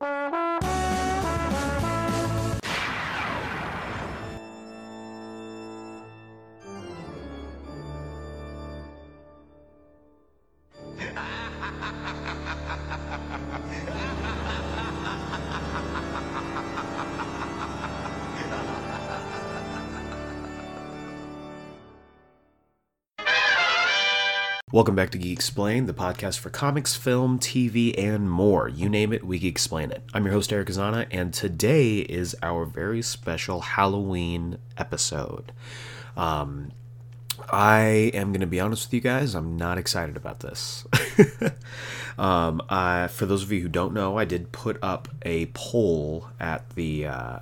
Thank 0.00 0.34
you. 0.34 0.43
Welcome 24.74 24.96
back 24.96 25.10
to 25.10 25.18
Geek 25.18 25.32
Explain, 25.34 25.86
the 25.86 25.94
podcast 25.94 26.40
for 26.40 26.50
comics, 26.50 26.96
film, 26.96 27.38
TV, 27.38 27.96
and 27.96 28.28
more. 28.28 28.68
You 28.68 28.88
name 28.88 29.12
it, 29.12 29.22
we 29.22 29.38
explain 29.46 29.92
it. 29.92 30.02
I'm 30.12 30.24
your 30.24 30.32
host, 30.32 30.52
Eric 30.52 30.66
Azana, 30.66 31.06
and 31.12 31.32
today 31.32 31.98
is 31.98 32.34
our 32.42 32.64
very 32.64 33.00
special 33.00 33.60
Halloween 33.60 34.58
episode. 34.76 35.52
Um, 36.16 36.72
I 37.52 38.10
am 38.14 38.32
going 38.32 38.40
to 38.40 38.48
be 38.48 38.58
honest 38.58 38.88
with 38.88 38.94
you 38.94 39.00
guys, 39.00 39.36
I'm 39.36 39.56
not 39.56 39.78
excited 39.78 40.16
about 40.16 40.40
this. 40.40 40.84
um, 42.18 42.60
uh, 42.68 43.06
for 43.06 43.26
those 43.26 43.44
of 43.44 43.52
you 43.52 43.60
who 43.60 43.68
don't 43.68 43.94
know, 43.94 44.18
I 44.18 44.24
did 44.24 44.50
put 44.50 44.82
up 44.82 45.06
a 45.22 45.46
poll 45.54 46.30
at 46.40 46.68
the 46.70 47.06
uh, 47.06 47.38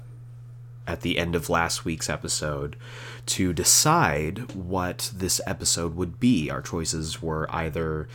at 0.87 1.03
the 1.03 1.19
end 1.19 1.35
of 1.35 1.49
last 1.49 1.85
week's 1.85 2.11
episode 2.11 2.77
to 3.27 3.53
decide 3.53 4.55
what 4.55 5.11
this 5.15 5.41
episode 5.47 5.95
would 5.95 6.19
be. 6.19 6.51
Our 6.51 6.63
choices 6.63 7.23
were 7.23 7.47
either 7.55 8.09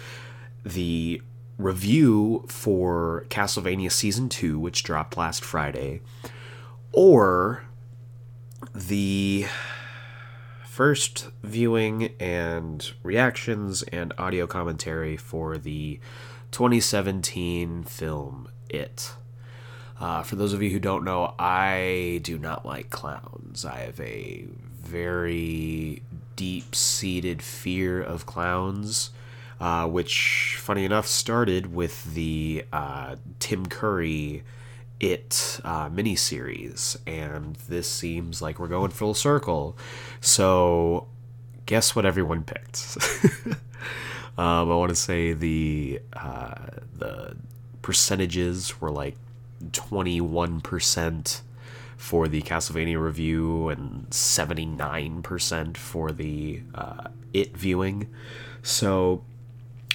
the 0.63 1.21
review 1.57 2.45
for 2.47 3.25
Castlevania 3.29 3.91
Season 3.91 4.29
2, 4.29 4.59
which 4.59 4.83
dropped 4.83 5.17
last 5.17 5.43
Friday, 5.43 6.01
or 6.91 7.63
the 8.75 9.47
first 10.65 11.29
viewing 11.41 12.13
and 12.19 12.91
reactions 13.01 13.81
and 13.83 14.13
audio 14.17 14.45
commentary 14.45 15.17
for 15.17 15.57
the 15.57 15.99
2017 16.51 17.83
film 17.83 18.47
It. 18.69 19.13
Uh, 19.99 20.21
for 20.21 20.35
those 20.35 20.53
of 20.53 20.61
you 20.61 20.69
who 20.69 20.79
don't 20.79 21.03
know, 21.03 21.33
I 21.39 22.19
do 22.23 22.37
not 22.37 22.65
like 22.65 22.89
clowns. 22.89 23.65
I 23.65 23.79
have 23.79 23.99
a 23.99 24.45
very 24.81 26.03
deep 26.35 26.75
seated 26.75 27.41
fear 27.41 28.01
of 28.01 28.25
clowns, 28.25 29.09
uh, 29.59 29.87
which, 29.87 30.57
funny 30.59 30.85
enough, 30.85 31.07
started 31.07 31.73
with 31.73 32.13
the 32.13 32.63
uh, 32.71 33.15
Tim 33.39 33.65
Curry 33.65 34.43
It 34.99 35.59
uh, 35.63 35.89
miniseries. 35.89 36.97
And 37.07 37.55
this 37.67 37.89
seems 37.89 38.41
like 38.41 38.59
we're 38.59 38.67
going 38.67 38.91
full 38.91 39.15
circle. 39.15 39.75
So, 40.21 41.07
guess 41.65 41.95
what 41.95 42.05
everyone 42.05 42.43
picked? 42.43 42.97
um, 44.37 44.71
I 44.71 44.75
want 44.75 44.89
to 44.89 44.95
say 44.95 45.33
the, 45.33 46.01
uh, 46.13 46.55
the 46.95 47.35
percentages 47.81 48.79
were 48.79 48.91
like 48.91 49.15
21% 49.63 51.41
for 51.97 52.27
the 52.27 52.41
Castlevania 52.43 53.01
review 53.01 53.69
and 53.69 54.07
79% 54.09 55.77
for 55.77 56.11
the 56.11 56.61
uh, 56.75 57.07
It 57.33 57.57
viewing. 57.57 58.07
So 58.61 59.23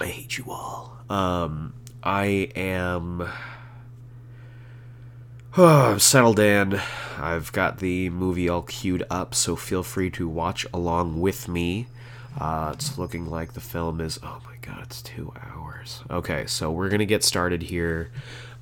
I 0.01 0.07
hate 0.07 0.37
you 0.37 0.47
all. 0.49 0.99
Um, 1.09 1.75
I 2.03 2.51
am. 2.57 3.29
Oh, 5.57 5.91
I'm 5.93 6.01
settled 6.01 6.39
in. 6.39 6.81
I've 7.19 7.53
got 7.53 7.79
the 7.79 8.11
movie 8.11 8.49
all 8.49 8.63
queued 8.63 9.05
up, 9.11 9.35
so 9.35 9.55
feel 9.55 9.83
free 9.83 10.11
to 10.11 10.29
watch 10.29 10.67
along 10.75 11.21
with 11.21 11.47
me. 11.47 11.87
Uh, 12.39 12.71
it's 12.75 12.99
looking 12.99 13.27
like 13.27 13.53
the 13.53 13.61
film 13.61 14.01
is. 14.01 14.19
Oh 14.23 14.41
my 14.45 14.57
god, 14.61 14.83
it's 14.85 15.03
two 15.03 15.33
hours. 15.41 16.03
Okay, 16.11 16.47
so 16.47 16.71
we're 16.73 16.89
gonna 16.89 17.05
get 17.05 17.23
started 17.23 17.63
here. 17.63 18.11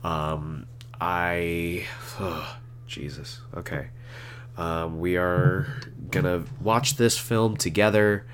Um, 0.03 0.67
I. 1.01 1.87
Oh, 2.19 2.57
Jesus. 2.87 3.41
Okay. 3.57 3.89
Um, 4.57 5.01
we 5.01 5.17
are 5.17 5.67
gonna 6.11 6.45
watch 6.61 6.97
this 6.97 7.17
film 7.17 7.57
together, 7.57 8.27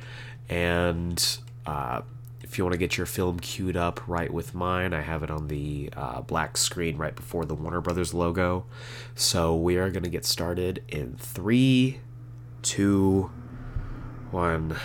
and 0.48 1.22
uh, 1.66 2.02
if 2.42 2.58
you 2.58 2.64
want 2.64 2.72
to 2.72 2.78
get 2.78 2.96
your 2.96 3.06
film 3.06 3.38
queued 3.38 3.76
up 3.76 4.00
right 4.08 4.32
with 4.32 4.54
mine, 4.54 4.92
I 4.92 5.02
have 5.02 5.22
it 5.22 5.30
on 5.30 5.48
the 5.48 5.90
uh, 5.96 6.22
black 6.22 6.56
screen 6.56 6.96
right 6.96 7.14
before 7.14 7.44
the 7.44 7.54
Warner 7.54 7.80
Brothers 7.80 8.12
logo. 8.12 8.64
So 9.14 9.54
we 9.54 9.76
are 9.76 9.90
gonna 9.90 10.08
get 10.08 10.24
started 10.24 10.82
in 10.88 11.16
three, 11.16 12.00
two, 12.62 13.30
one, 14.30 14.76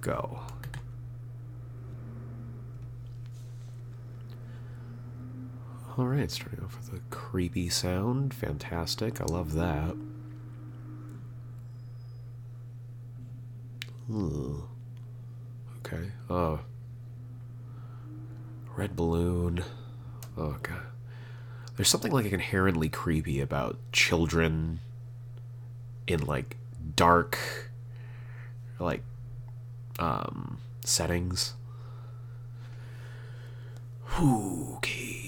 go. 0.00 0.43
All 5.96 6.06
right, 6.06 6.28
starting 6.28 6.64
off 6.64 6.76
with 6.76 6.92
a 6.92 7.02
creepy 7.14 7.68
sound. 7.68 8.34
Fantastic. 8.34 9.20
I 9.20 9.24
love 9.24 9.54
that. 9.54 9.94
Okay. 15.86 16.10
Oh. 16.28 16.60
Red 18.76 18.96
balloon. 18.96 19.62
Oh 20.36 20.56
god. 20.62 20.82
There's 21.76 21.88
something 21.88 22.10
like 22.10 22.26
inherently 22.26 22.88
creepy 22.88 23.40
about 23.40 23.78
children 23.92 24.80
in 26.06 26.26
like 26.26 26.56
dark 26.96 27.38
like 28.80 29.02
um 29.98 30.58
settings. 30.84 31.54
Okay. 34.20 35.23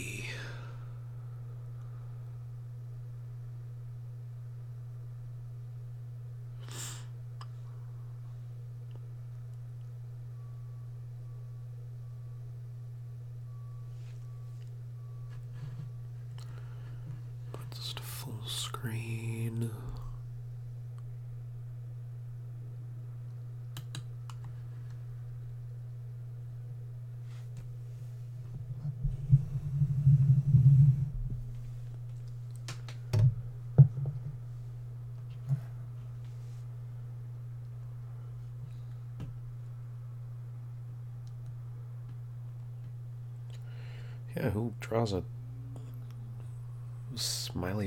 Yeah, 44.37 44.51
who 44.51 44.75
draws 44.81 45.13
a 45.15 45.23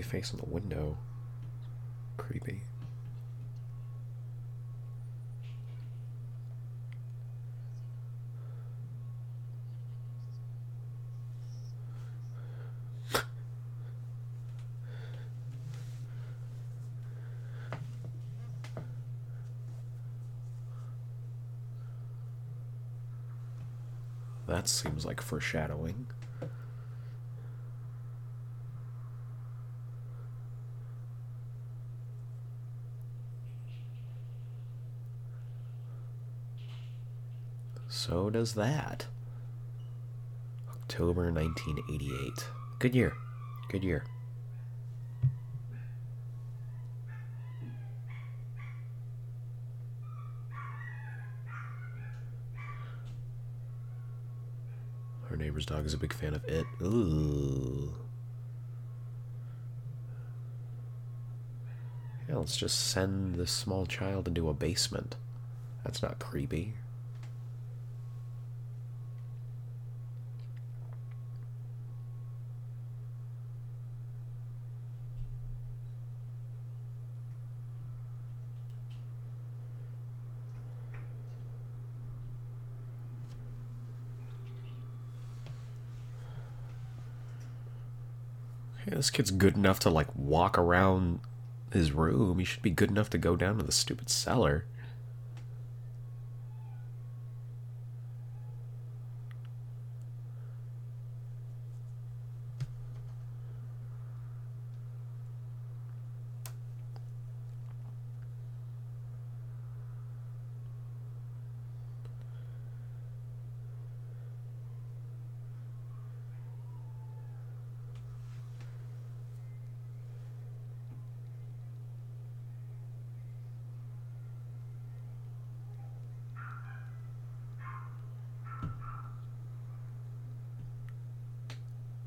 face 0.09 0.31
on 0.31 0.37
the 0.37 0.45
window. 0.45 0.97
Creepy. 2.17 2.61
that 24.47 24.67
seems 24.67 25.05
like 25.05 25.21
foreshadowing. 25.21 26.07
so 38.09 38.31
does 38.31 38.55
that. 38.55 39.05
October 40.67 41.31
1988. 41.31 42.47
Good 42.79 42.95
year. 42.95 43.13
Good 43.69 43.83
year. 43.83 44.03
Our 55.29 55.37
neighbor's 55.37 55.67
dog 55.67 55.85
is 55.85 55.93
a 55.93 55.97
big 55.99 56.11
fan 56.11 56.33
of 56.33 56.43
it. 56.45 56.65
Ooh. 56.81 57.93
Yeah, 62.27 62.37
let's 62.37 62.57
just 62.57 62.87
send 62.87 63.35
this 63.35 63.51
small 63.51 63.85
child 63.85 64.27
into 64.27 64.49
a 64.49 64.55
basement. 64.55 65.15
That's 65.83 66.01
not 66.01 66.17
creepy. 66.17 66.73
This 88.99 89.09
kid's 89.09 89.31
good 89.31 89.55
enough 89.55 89.79
to 89.79 89.89
like 89.89 90.13
walk 90.13 90.57
around 90.57 91.21
his 91.71 91.93
room. 91.93 92.37
He 92.37 92.43
should 92.43 92.61
be 92.61 92.69
good 92.69 92.89
enough 92.89 93.09
to 93.11 93.17
go 93.17 93.37
down 93.37 93.57
to 93.57 93.63
the 93.63 93.71
stupid 93.71 94.09
cellar. 94.09 94.65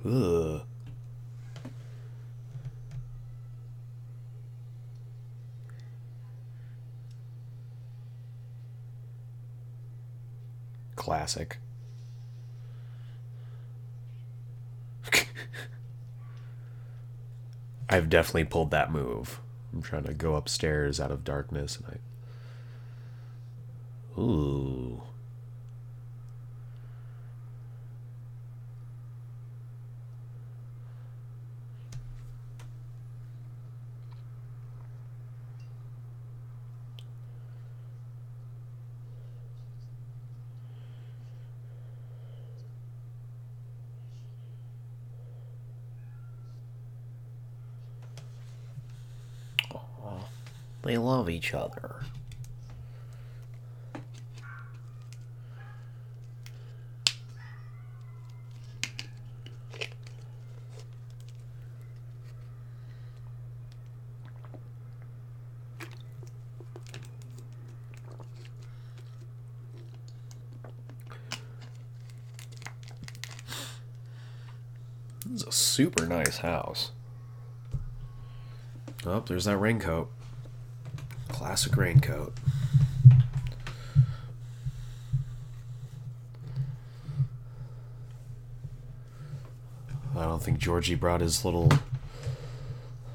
Ugh. 0.05 0.63
Classic. 11.33 11.57
I've 17.89 18.11
definitely 18.11 18.45
pulled 18.45 18.71
that 18.73 18.93
move. 18.93 19.41
I'm 19.73 19.81
trying 19.81 20.05
to 20.05 20.13
go 20.13 20.35
upstairs 20.35 21.01
out 21.01 21.11
of 21.11 21.25
darkness 21.25 21.79
and 21.79 21.87
I. 24.17 24.21
Ooh. 24.21 24.62
They 50.83 50.99
love 50.99 51.31
each 51.31 51.55
other. 51.55 52.01
This 75.25 75.43
is 75.43 75.47
a 75.47 75.53
super 75.53 76.07
nice 76.07 76.39
house. 76.39 76.91
Oh, 79.07 79.21
there's 79.21 79.45
that 79.45 79.57
raincoat. 79.57 80.11
Classic 81.53 81.77
raincoat. 81.77 82.33
I 90.17 90.25
don't 90.25 90.43
think 90.43 90.59
Georgie 90.59 90.95
brought 90.95 91.21
his 91.21 91.45
little 91.45 91.71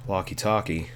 walkie 0.06 0.36
talkie. 0.36 0.92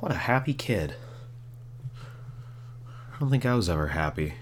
What 0.00 0.10
a 0.10 0.16
happy 0.16 0.54
kid. 0.54 0.96
I 3.14 3.20
don't 3.20 3.30
think 3.30 3.46
I 3.46 3.54
was 3.54 3.68
ever 3.68 3.86
happy 3.86 4.34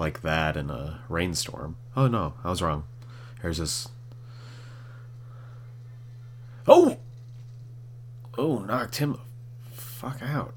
like 0.00 0.22
that 0.22 0.56
in 0.56 0.70
a 0.70 1.02
rainstorm. 1.10 1.76
Oh 1.94 2.08
no, 2.08 2.32
I 2.42 2.48
was 2.48 2.62
wrong. 2.62 2.84
Here's 3.42 3.58
this. 3.58 3.86
Oh! 6.66 6.96
Oh, 8.38 8.60
knocked 8.60 8.96
him 8.96 9.12
the 9.12 9.18
fuck 9.70 10.22
out. 10.22 10.54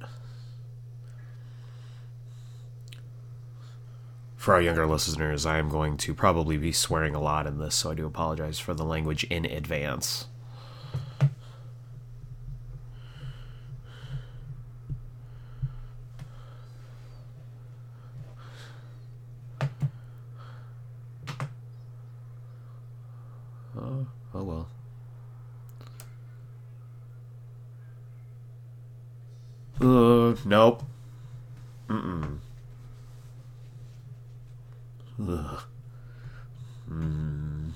For 4.38 4.54
our 4.54 4.62
younger 4.62 4.86
listeners, 4.88 5.46
I 5.46 5.57
am 5.57 5.69
going 5.69 5.98
to 5.98 6.13
probably 6.13 6.57
be 6.57 6.72
swearing 6.72 7.13
a 7.13 7.22
lot 7.22 7.46
in 7.46 7.60
this, 7.60 7.75
so 7.75 7.92
I 7.92 7.96
do 7.96 8.06
apologize 8.06 8.60
for 8.60 8.74
the 8.74 8.86
language 8.86 9.25
in 9.25 9.46
advance. 9.46 10.28
Oh, 23.75 24.08
oh 24.36 24.44
well. 24.44 24.68
Uh, 29.82 30.34
nope. 30.46 30.84
Mm-mm. 31.89 32.39
Ugh. 35.20 35.63
Mm. 36.89 37.74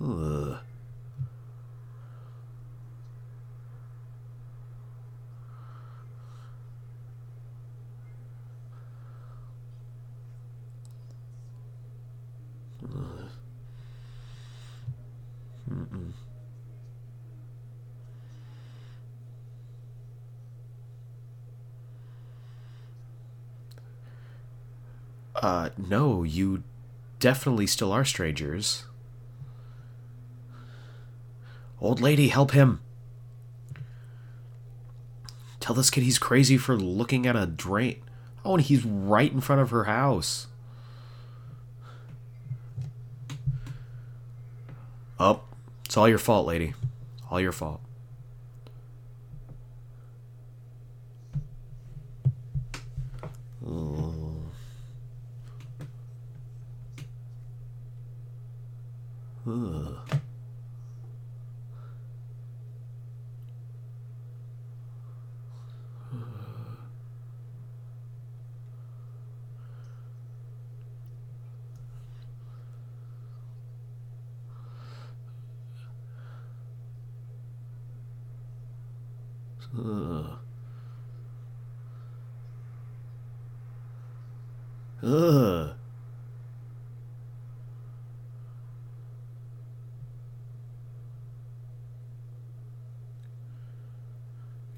Ugh. 0.00 0.56
Mm-mm. 15.70 16.12
Uh, 25.36 25.69
no, 25.88 26.22
you 26.22 26.62
definitely 27.18 27.66
still 27.66 27.92
are 27.92 28.04
strangers. 28.04 28.84
Old 31.80 32.00
lady, 32.00 32.28
help 32.28 32.50
him. 32.50 32.80
Tell 35.60 35.74
this 35.74 35.90
kid 35.90 36.02
he's 36.02 36.18
crazy 36.18 36.56
for 36.56 36.76
looking 36.76 37.26
at 37.26 37.36
a 37.36 37.46
drain. 37.46 38.02
Oh, 38.44 38.54
and 38.54 38.62
he's 38.62 38.84
right 38.84 39.30
in 39.30 39.40
front 39.40 39.60
of 39.60 39.70
her 39.70 39.84
house. 39.84 40.46
Oh, 45.18 45.42
it's 45.84 45.96
all 45.96 46.08
your 46.08 46.18
fault, 46.18 46.46
lady. 46.46 46.74
All 47.30 47.40
your 47.40 47.52
fault. 47.52 47.80
Ugh. 53.66 54.06
Ugh. 59.46 59.96
Ugh. 85.02 85.74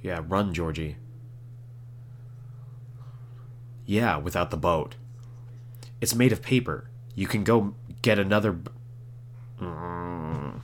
Yeah, 0.03 0.21
run, 0.33 0.55
Georgie. 0.55 0.97
Yeah, 3.85 4.17
without 4.17 4.51
the 4.51 4.57
boat. 4.57 4.95
It's 6.01 6.15
made 6.15 6.33
of 6.33 6.41
paper. 6.41 6.89
You 7.15 7.27
can 7.27 7.45
go 7.45 7.75
get 8.01 8.19
another. 8.19 8.53
b- 8.53 8.71
Mm. 9.61 10.61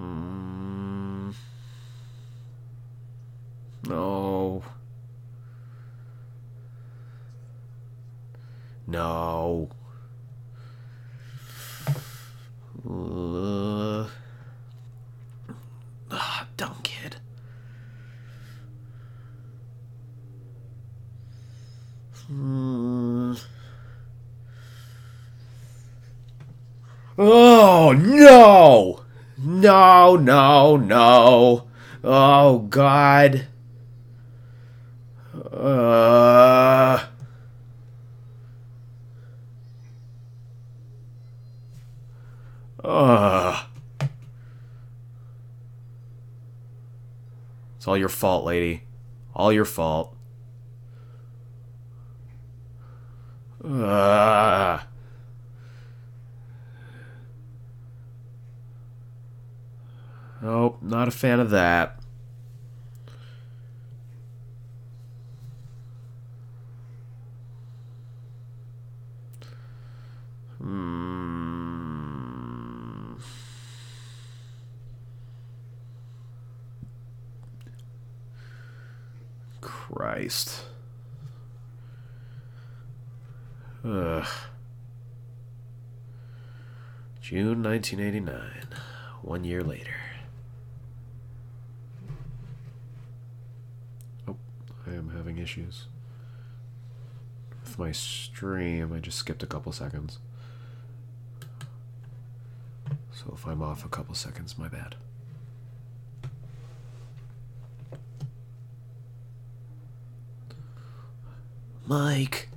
Mm. 0.00 1.34
No. 3.88 4.62
No. 8.86 9.68
Uh. 12.86 14.08
Ah, 16.10 16.46
dumb 16.56 16.76
kid. 16.82 17.16
Hmm. 22.28 23.34
Oh 27.16 27.92
no! 27.92 29.00
No, 29.38 30.16
no, 30.16 30.76
no. 30.76 31.68
Oh 32.04 32.58
god. 32.60 33.46
Uh 35.50 37.04
Ugh. 42.84 43.66
It's 47.76 47.87
all 47.98 48.00
your 48.00 48.08
fault, 48.08 48.44
lady. 48.44 48.84
All 49.34 49.52
your 49.52 49.64
fault. 49.64 50.14
Ugh. 53.64 54.82
Nope, 60.40 60.78
not 60.80 61.08
a 61.08 61.10
fan 61.10 61.40
of 61.40 61.50
that. 61.50 61.98
Hmm. 70.62 71.18
Christ. 80.18 80.64
Ugh. 83.84 84.26
June 87.20 87.62
1989. 87.78 88.74
One 89.22 89.44
year 89.44 89.62
later. 89.62 89.94
Oh, 94.26 94.34
I 94.84 94.94
am 94.94 95.10
having 95.10 95.38
issues. 95.38 95.86
With 97.62 97.78
my 97.78 97.92
stream, 97.92 98.92
I 98.92 98.98
just 98.98 99.18
skipped 99.18 99.44
a 99.44 99.46
couple 99.46 99.70
seconds. 99.70 100.18
So 103.12 103.32
if 103.32 103.46
I'm 103.46 103.62
off 103.62 103.84
a 103.84 103.88
couple 103.88 104.16
seconds, 104.16 104.58
my 104.58 104.66
bad. 104.66 104.96
Mike. 111.86 112.48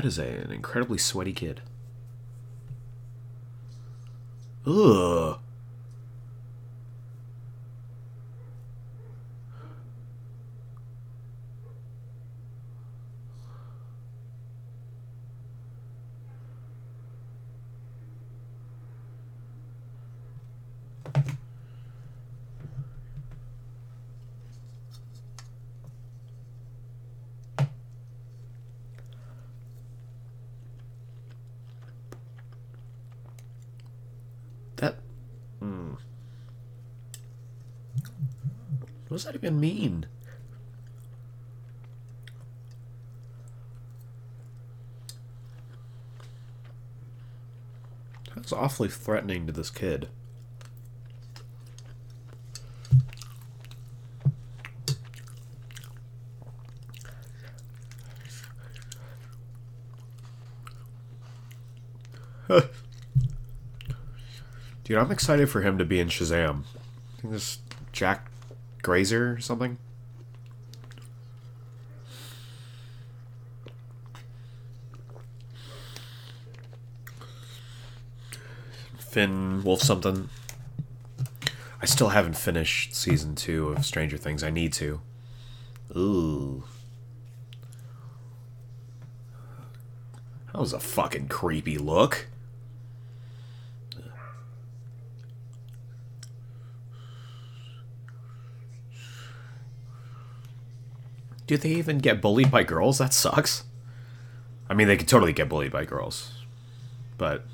That 0.00 0.06
is 0.06 0.18
a, 0.18 0.24
an 0.24 0.50
incredibly 0.50 0.96
sweaty 0.96 1.34
kid. 1.34 1.60
Ugh. 4.66 5.38
That. 34.76 34.94
Hmm. 35.58 35.92
What 39.08 39.09
does 39.20 39.26
that 39.26 39.34
even 39.34 39.60
mean? 39.60 40.06
That's 48.34 48.50
awfully 48.50 48.88
threatening 48.88 49.46
to 49.46 49.52
this 49.52 49.68
kid. 49.68 50.08
Dude, 64.84 64.96
I'm 64.96 65.12
excited 65.12 65.50
for 65.50 65.60
him 65.60 65.76
to 65.76 65.84
be 65.84 66.00
in 66.00 66.08
Shazam. 66.08 66.62
I 66.64 67.20
think 67.20 67.34
this 67.34 67.58
Jack 67.92 68.29
Grazer 68.90 69.34
or 69.34 69.38
something. 69.38 69.78
Finn 78.98 79.62
Wolf 79.62 79.80
something. 79.80 80.28
I 81.80 81.86
still 81.86 82.08
haven't 82.08 82.36
finished 82.36 82.96
season 82.96 83.36
two 83.36 83.68
of 83.68 83.86
Stranger 83.86 84.16
Things. 84.16 84.42
I 84.42 84.50
need 84.50 84.72
to. 84.72 85.00
Ooh. 85.96 86.64
That 90.52 90.58
was 90.58 90.72
a 90.72 90.80
fucking 90.80 91.28
creepy 91.28 91.78
look. 91.78 92.26
Do 101.50 101.56
they 101.56 101.70
even 101.70 101.98
get 101.98 102.20
bullied 102.20 102.48
by 102.48 102.62
girls? 102.62 102.98
That 102.98 103.12
sucks. 103.12 103.64
I 104.68 104.74
mean, 104.74 104.86
they 104.86 104.96
could 104.96 105.08
totally 105.08 105.32
get 105.32 105.48
bullied 105.48 105.72
by 105.72 105.84
girls. 105.84 106.30
But. 107.18 107.44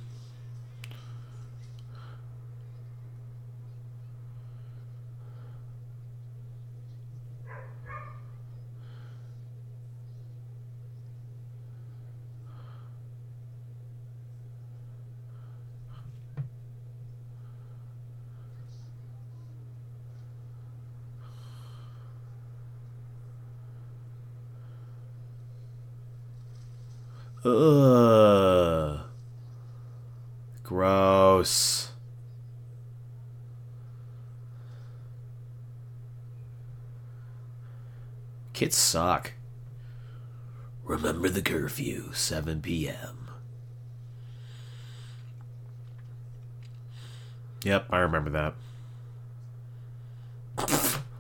Kids 38.67 38.79
suck. 38.79 39.33
Remember 40.83 41.29
the 41.29 41.41
curfew, 41.41 42.11
7 42.13 42.61
p.m. 42.63 43.29
Yep, 47.63 47.87
I 47.91 47.99
remember 47.99 48.31
that. 48.31 48.55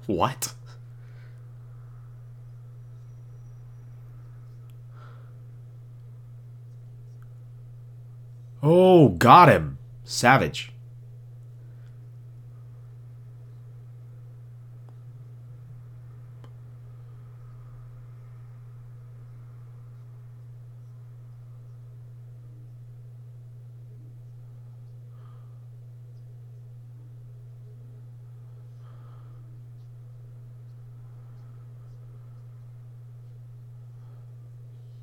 what? 0.06 0.54
Oh, 8.60 9.10
got 9.10 9.48
him. 9.48 9.78
Savage. 10.02 10.72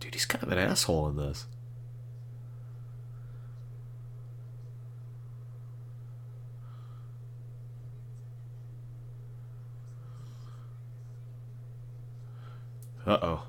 Dude, 0.04 0.16
he's 0.16 0.26
kind 0.26 0.44
of 0.44 0.52
an 0.52 0.58
asshole 0.84 1.08
in 1.08 1.16
this. 1.16 1.46
Uh 13.06 13.18
oh. 13.22 13.44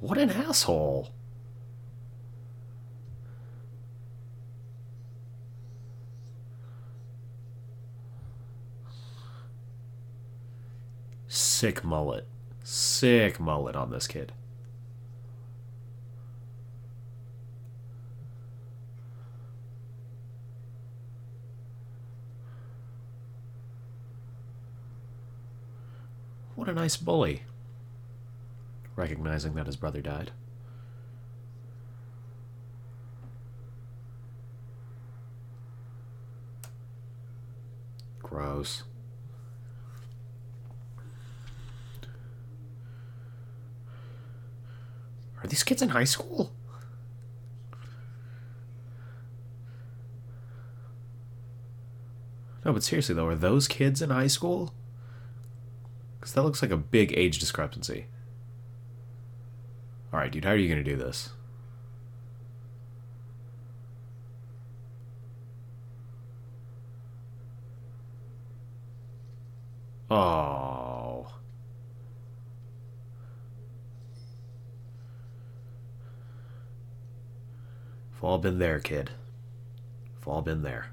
What 0.00 0.18
an 0.18 0.30
asshole. 0.30 1.08
Sick 11.62 11.84
mullet. 11.84 12.26
Sick 12.64 13.38
mullet 13.38 13.76
on 13.76 13.92
this 13.92 14.08
kid. 14.08 14.32
What 26.56 26.68
a 26.68 26.72
nice 26.72 26.96
bully. 26.96 27.44
Recognizing 28.96 29.54
that 29.54 29.66
his 29.66 29.76
brother 29.76 30.00
died. 30.00 30.32
Gross. 38.20 38.82
Are 45.41 45.41
these 45.52 45.62
kids 45.62 45.82
in 45.82 45.90
high 45.90 46.04
school? 46.04 46.50
No, 52.64 52.72
but 52.72 52.82
seriously 52.82 53.14
though, 53.14 53.26
are 53.26 53.34
those 53.34 53.68
kids 53.68 54.00
in 54.00 54.08
high 54.08 54.28
school? 54.28 54.72
Because 56.18 56.32
that 56.32 56.42
looks 56.42 56.62
like 56.62 56.70
a 56.70 56.78
big 56.78 57.12
age 57.14 57.38
discrepancy. 57.38 58.06
Alright, 60.10 60.32
dude, 60.32 60.46
how 60.46 60.52
are 60.52 60.56
you 60.56 60.68
going 60.68 60.82
to 60.82 60.90
do 60.90 60.96
this? 60.96 61.30
Oh. 70.10 70.41
We've 78.22 78.30
all 78.30 78.38
been 78.38 78.60
there, 78.60 78.78
kid. 78.78 79.10
We've 80.20 80.28
all 80.28 80.42
been 80.42 80.62
there. 80.62 80.86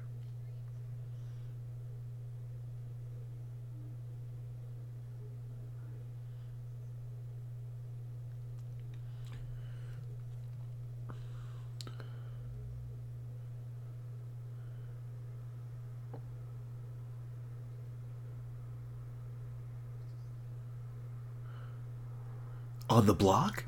On 22.88 23.06
the 23.06 23.14
block? 23.14 23.62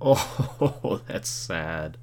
Oh, 0.00 1.02
that's 1.28 1.36
sad. 1.36 1.98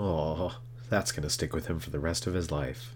Oh, 0.00 0.56
that's 0.90 1.10
going 1.10 1.24
to 1.24 1.30
stick 1.30 1.52
with 1.52 1.66
him 1.66 1.80
for 1.80 1.90
the 1.90 1.98
rest 1.98 2.28
of 2.28 2.34
his 2.34 2.52
life. 2.52 2.94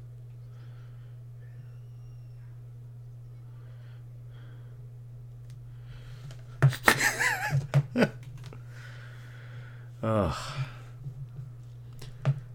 Ugh. 10.03 10.35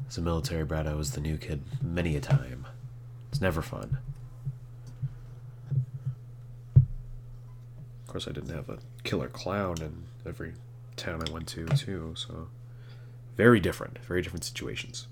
As 0.10 0.18
a 0.18 0.22
military 0.48 0.66
brat, 0.66 0.88
I 0.88 0.96
was 0.96 1.12
the 1.12 1.20
new 1.20 1.36
kid 1.36 1.62
many 1.82 2.16
a 2.16 2.22
time. 2.22 2.66
It's 3.30 3.42
never 3.42 3.62
fun. 3.62 3.98
Of 6.78 8.08
course, 8.08 8.30
I 8.30 8.32
didn't 8.32 8.56
have 8.56 8.70
a 8.70 8.78
killer 9.04 9.28
clown 9.28 9.82
in 9.82 10.04
every 10.26 10.54
town 10.96 11.22
I 11.28 11.32
went 11.34 11.48
to, 11.50 11.66
too, 11.66 12.14
so. 12.16 12.48
Very 13.36 13.60
different. 13.60 14.00
Very 14.06 14.22
different 14.22 14.46
situations. 14.46 15.08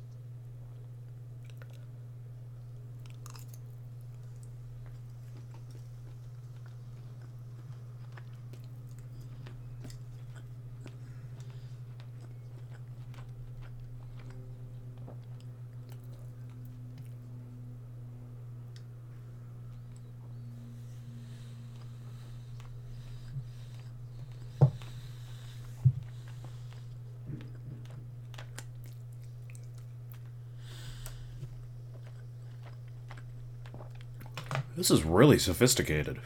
This 34.85 34.99
is 34.99 35.03
really 35.03 35.39
sophisticated. 35.39 36.19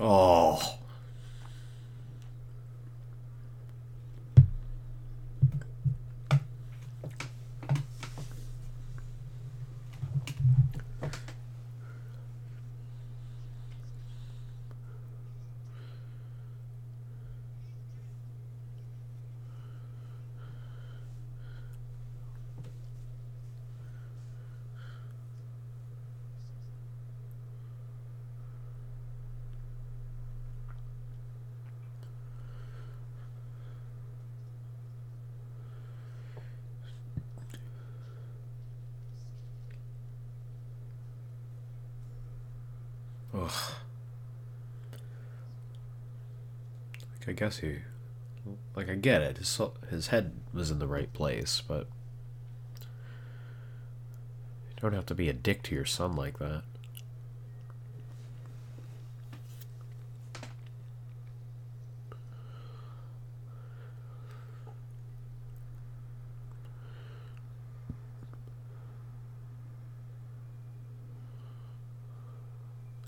Oh. 0.00 0.76
Ugh. 43.38 43.50
Like, 47.20 47.25
I 47.25 47.25
guess 47.36 47.58
he. 47.58 47.78
Like, 48.74 48.88
I 48.88 48.94
get 48.94 49.22
it. 49.22 49.38
His, 49.38 49.60
his 49.90 50.08
head 50.08 50.32
was 50.52 50.70
in 50.70 50.78
the 50.78 50.86
right 50.86 51.12
place, 51.12 51.62
but. 51.66 51.88
You 54.76 54.82
don't 54.82 54.92
have 54.92 55.06
to 55.06 55.14
be 55.14 55.28
a 55.28 55.32
dick 55.32 55.62
to 55.64 55.74
your 55.74 55.86
son 55.86 56.16
like 56.16 56.38
that. 56.38 56.62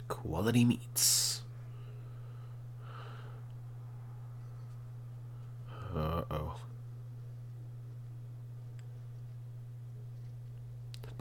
Quality 0.08 0.64
meats. 0.64 1.42
Uh 5.94 6.22
oh. 6.30 6.54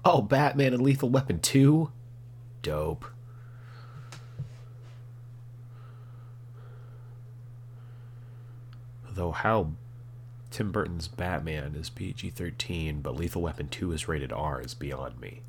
Oh, 0.05 0.21
Batman 0.21 0.73
and 0.73 0.81
Lethal 0.81 1.09
Weapon 1.09 1.39
2? 1.39 1.91
Dope. 2.61 3.05
Though 9.11 9.31
how 9.31 9.71
Tim 10.51 10.71
Burton's 10.71 11.07
Batman 11.07 11.75
is 11.75 11.89
PG 11.89 12.29
13, 12.31 13.01
but 13.01 13.15
Lethal 13.15 13.41
Weapon 13.41 13.67
2 13.67 13.91
is 13.91 14.07
rated 14.07 14.31
R 14.31 14.61
is 14.61 14.73
beyond 14.73 15.19
me. 15.19 15.41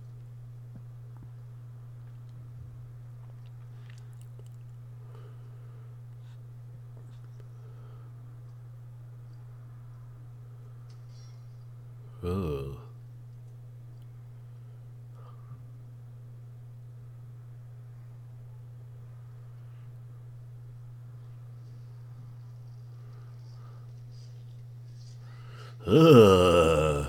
Ugh. 12.22 12.76
Ugh. 25.86 27.06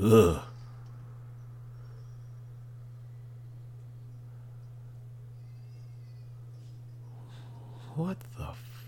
Ugh. 0.00 0.40
What 7.96 8.16
the 8.36 8.44
f- 8.44 8.84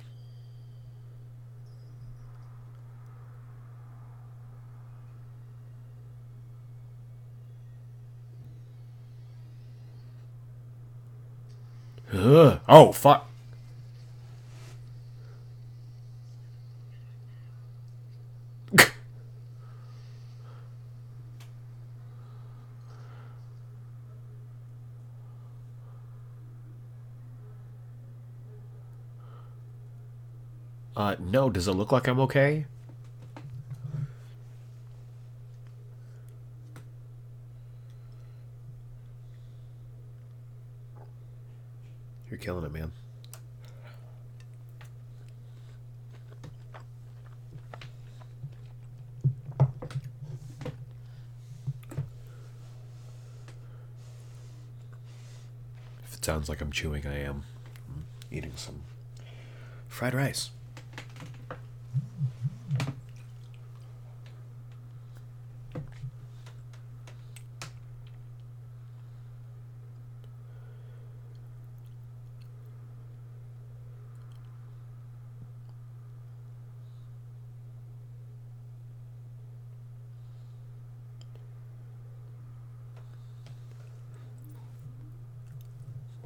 Ugh. 12.12 12.60
Oh, 12.70 12.92
fuck. 12.92 13.28
Uh, 30.96 31.16
no. 31.18 31.48
Does 31.48 31.66
it 31.66 31.72
look 31.72 31.92
like 31.92 32.06
I'm 32.09 32.20
okay? 32.20 32.66
You're 42.30 42.38
killing 42.38 42.64
it, 42.64 42.72
man. 42.72 42.92
If 56.04 56.14
it 56.14 56.24
sounds 56.24 56.39
like 56.50 56.60
I'm 56.60 56.72
chewing, 56.72 57.06
I 57.06 57.20
am. 57.20 57.44
Mm, 57.88 58.02
eating 58.36 58.52
some 58.56 58.82
fried 59.86 60.14
rice. 60.14 60.50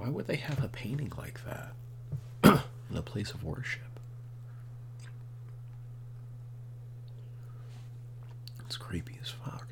Why 0.05 0.11
would 0.11 0.27
they 0.27 0.37
have 0.37 0.63
a 0.63 0.69
painting 0.69 1.11
like 1.17 1.41
that 1.47 1.73
in 2.91 2.97
a 2.97 3.01
place 3.01 3.31
of 3.31 3.43
worship? 3.43 3.81
It's 8.67 8.77
creepy 8.77 9.19
as 9.23 9.31
fuck. 9.31 9.67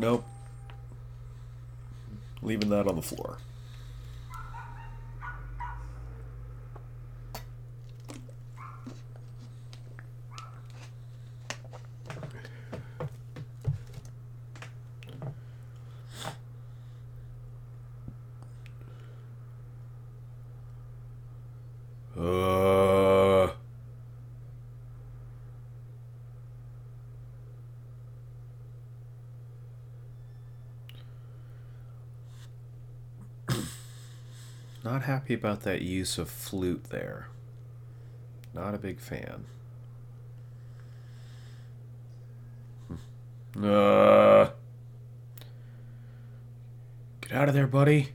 Nope. 0.00 0.24
Leaving 2.40 2.59
that 2.70 2.86
on 2.86 2.96
the 2.96 3.02
floor. 3.02 3.36
Uh. 22.18 23.48
Not 34.82 34.99
happy 35.10 35.34
about 35.34 35.62
that 35.62 35.82
use 35.82 36.18
of 36.18 36.30
flute 36.30 36.84
there. 36.90 37.26
Not 38.54 38.76
a 38.76 38.78
big 38.78 39.00
fan. 39.00 39.44
Hmm. 42.86 43.64
Uh, 43.64 44.50
get 47.20 47.32
out 47.32 47.48
of 47.48 47.54
there, 47.54 47.66
buddy. 47.66 48.10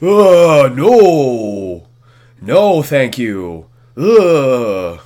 Uh, 0.00 0.70
no! 0.72 1.88
No, 2.40 2.82
thank 2.82 3.18
you. 3.18 3.66
Ugh. 3.96 5.00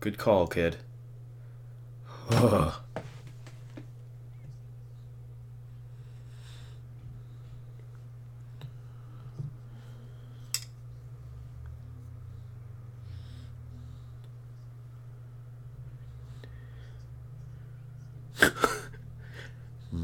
Good 0.00 0.18
call, 0.18 0.46
kid. 0.46 0.76
Ugh. 2.32 2.75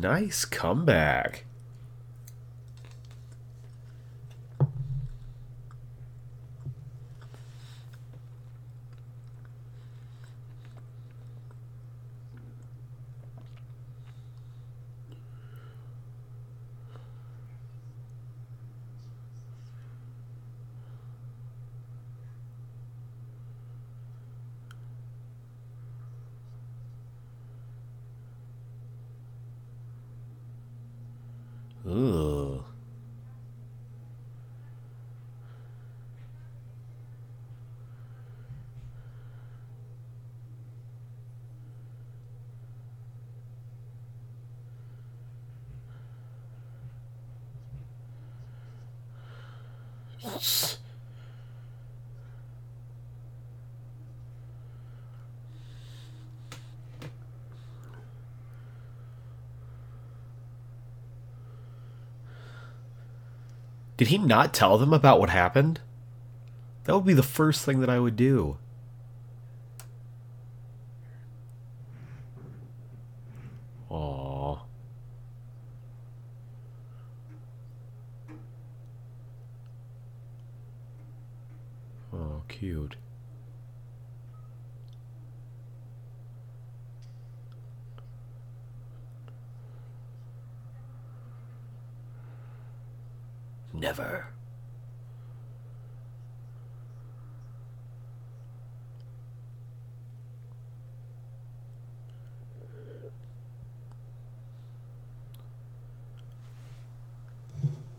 Nice 0.03 0.45
comeback. 0.45 1.45
Ugh. 31.85 32.65
Did 64.03 64.09
he 64.09 64.19
not 64.19 64.53
tell 64.53 64.79
them 64.79 64.93
about 64.93 65.21
what 65.21 65.31
happened? 65.31 65.79
That 66.83 66.97
would 66.97 67.05
be 67.05 67.15
the 67.15 67.23
first 67.23 67.65
thing 67.65 67.79
that 67.79 67.88
I 67.88 68.01
would 68.01 68.17
do. 68.17 68.59
Aww. 73.88 74.59
Oh, 82.12 82.43
cute. 82.49 82.97
Never. 93.75 94.27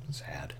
Sad. 0.10 0.54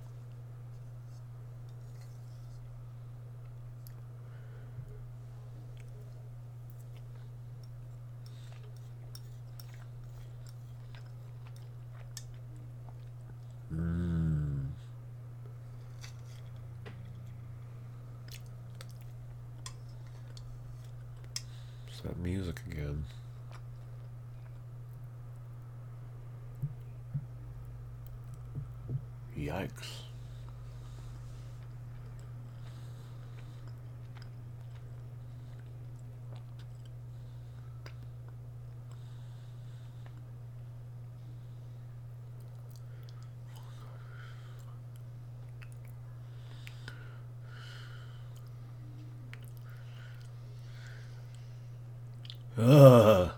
It's 21.88 22.02
that 22.02 22.18
music 22.18 22.60
again. 22.68 23.06
Yikes. 29.38 30.00
Ugh. 52.56 53.32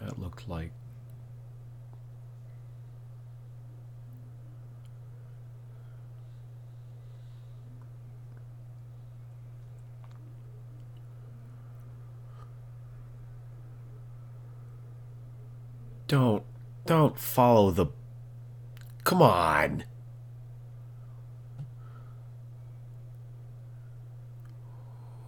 That 0.00 0.18
looked 0.18 0.48
like. 0.48 0.70
Don't, 16.06 16.42
don't 16.86 17.18
follow 17.18 17.70
the. 17.70 17.86
Come 19.04 19.22
on. 19.22 19.84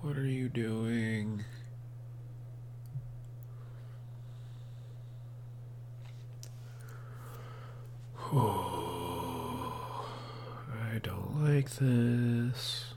What 0.02 0.16
are 0.16 0.26
you 0.26 0.48
doing? 0.48 1.44
I 10.96 10.98
don't 11.02 11.44
like 11.44 11.70
this. 11.70 12.94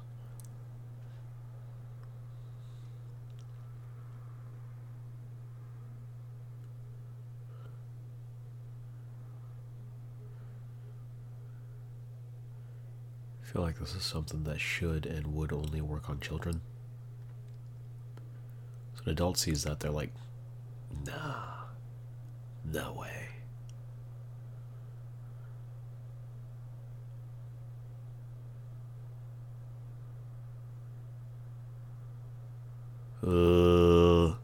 I 13.42 13.52
feel 13.52 13.62
like 13.62 13.79
this 13.94 14.04
is 14.04 14.08
something 14.08 14.44
that 14.44 14.60
should 14.60 15.06
and 15.08 15.34
would 15.34 15.52
only 15.52 15.82
work 15.82 16.10
on 16.10 16.20
children. 16.20 16.62
So 18.96 19.04
an 19.06 19.12
adult 19.12 19.38
sees 19.38 19.64
that, 19.64 19.80
they're 19.80 19.90
like, 19.90 20.12
nah, 21.06 21.64
no 22.64 22.94
way. 22.94 23.26
Uh. 33.26 34.36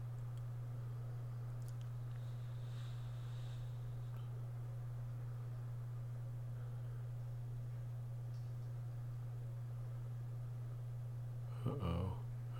Uh 11.66 11.70
oh. 11.82 12.12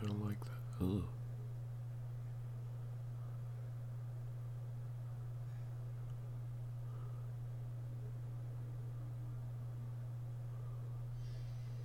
I 0.03 0.07
don't 0.07 0.25
like 0.27 0.40
that. 0.44 0.85
Ugh. 0.85 1.03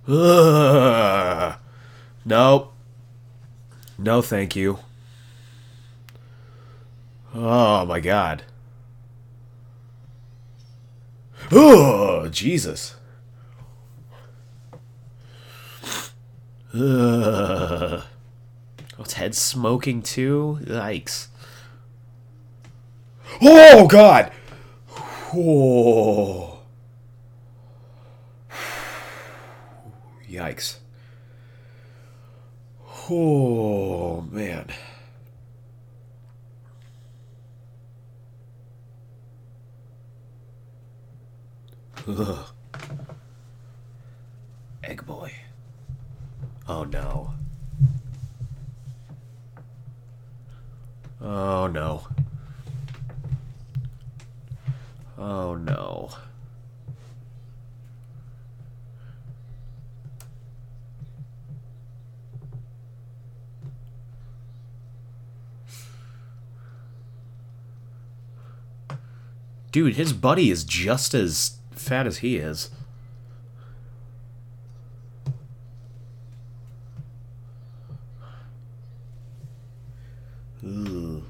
Ugh. 0.08 1.54
Nope. 2.24 2.72
No, 3.98 4.22
thank 4.22 4.56
you. 4.56 4.78
Oh 7.34 7.84
my 7.86 8.00
god. 8.00 8.42
Oh, 11.50 12.28
Jesus. 12.28 12.96
Ugh. 16.74 16.80
Oh, 16.80 18.04
it's 19.00 19.14
head 19.14 19.34
smoking 19.34 20.02
too? 20.02 20.58
Yikes. 20.62 21.28
Oh, 23.40 23.86
God! 23.86 24.30
Oh. 25.34 26.51
Yikes. 30.42 30.78
Oh, 33.08 34.22
man. 34.22 34.66
Ugh. 42.08 42.38
Egg 44.82 45.06
boy. 45.06 45.32
Oh 46.68 46.82
no. 46.82 47.34
Oh 51.20 51.68
no. 51.68 52.02
Oh 55.16 55.54
no. 55.54 56.10
Dude, 69.72 69.94
his 69.96 70.12
buddy 70.12 70.50
is 70.50 70.64
just 70.64 71.14
as 71.14 71.56
fat 71.70 72.06
as 72.06 72.18
he 72.18 72.36
is. 72.36 72.70
Ooh. 80.62 81.24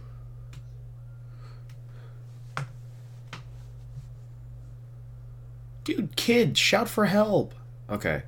Dude, 5.84 6.16
kid, 6.16 6.58
shout 6.58 6.88
for 6.88 7.06
help. 7.06 7.54
Okay. 7.88 8.22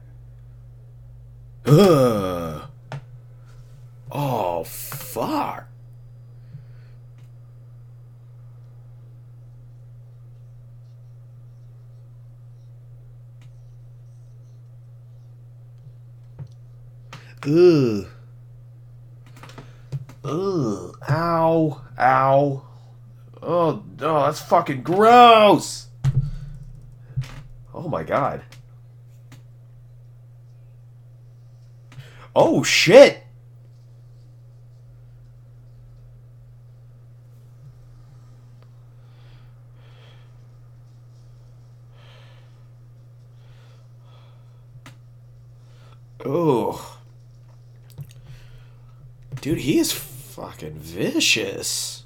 Ugh. 1.67 2.63
Oh, 4.13 4.65
fuck. 4.65 5.67
Ugh. 17.47 18.07
Ugh. 20.25 20.97
Ow. 21.11 21.81
Ow. 21.99 22.63
Oh, 23.43 23.43
oh, 23.43 23.83
that's 23.99 24.34
fucking 24.49 24.83
gross. 24.83 25.89
Oh 27.73 27.89
my 27.89 28.03
god. 28.03 28.43
Oh 32.37 32.63
shit. 32.63 33.25
Oh. 46.27 46.99
Dude, 49.41 49.59
he 49.59 49.79
is 49.79 49.93
fucking 49.93 50.79
vicious. 50.79 52.05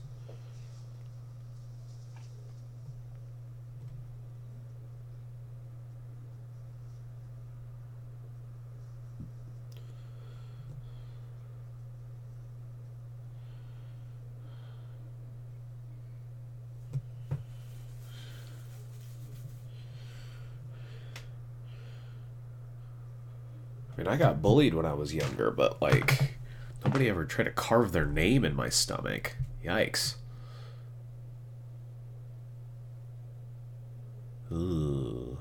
I 23.98 24.01
mean, 24.01 24.07
I 24.07 24.16
bullied 24.40 24.74
when 24.74 24.87
I 24.87 24.94
was 24.94 25.14
younger, 25.14 25.51
but 25.51 25.81
like, 25.83 26.37
nobody 26.85 27.09
ever 27.09 27.24
tried 27.24 27.44
to 27.44 27.51
carve 27.51 27.92
their 27.92 28.07
name 28.07 28.44
in 28.44 28.55
my 28.55 28.68
stomach. 28.68 29.37
Yikes. 29.64 30.14
Ooh. 34.51 35.38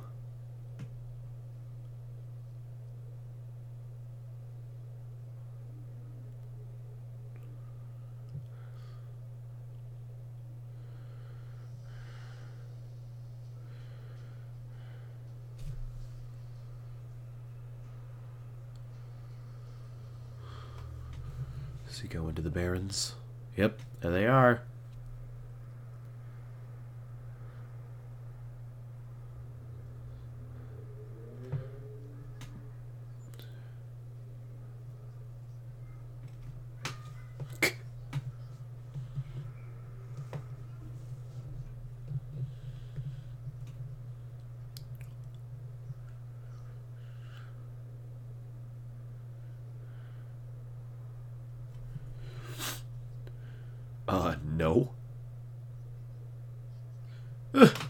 Does 21.87 22.03
he 22.03 22.09
go 22.09 22.27
into 22.27 22.43
the 22.43 22.51
Barrens? 22.51 23.15
Yep, 23.57 23.79
there 24.01 24.11
they 24.11 24.27
are. 24.27 24.61
Uh, 54.09 54.35
no. 54.41 54.89
Ugh. 57.53 57.87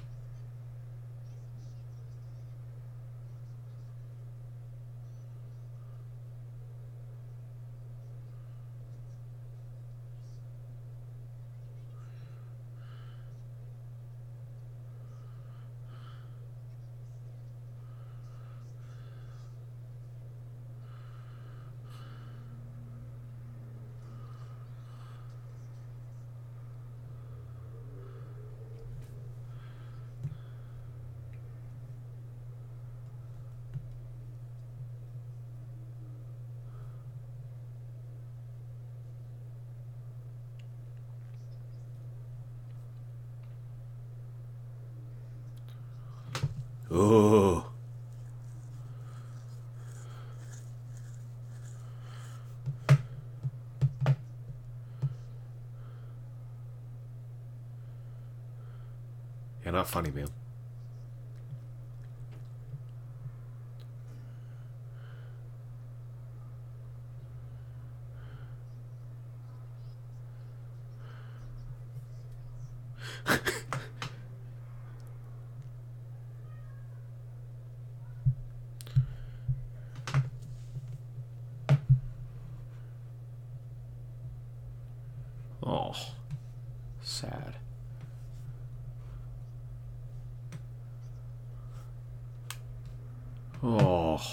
Oh. 46.99 47.63
You're 59.63 59.73
not 59.73 59.87
funny, 59.87 60.09
man. 60.09 60.27
Oh. 93.69 94.31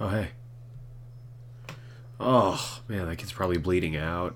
Oh, 0.00 0.08
hey. 0.08 0.30
Oh, 2.20 2.77
man, 2.88 3.06
that 3.06 3.16
kid's 3.16 3.32
probably 3.32 3.58
bleeding 3.58 3.96
out. 3.96 4.34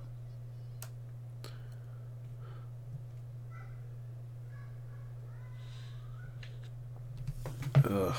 Ugh. 7.84 8.14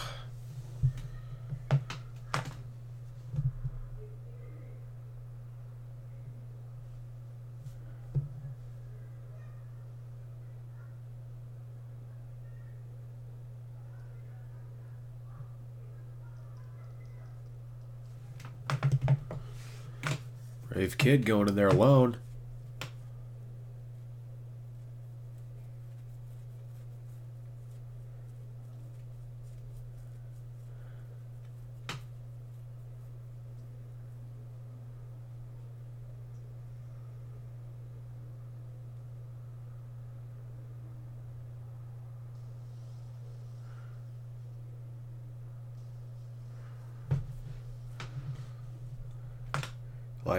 Kid 20.92 21.26
going 21.26 21.48
in 21.48 21.56
there 21.56 21.70
alone. 21.70 22.18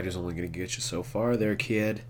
Is 0.07 0.19
only 0.19 0.35
going 0.35 0.53
to 0.53 0.59
get 0.59 0.77
you 0.77 0.83
so 0.83 1.03
far 1.03 1.35
there, 1.35 1.57
kid. 1.57 2.03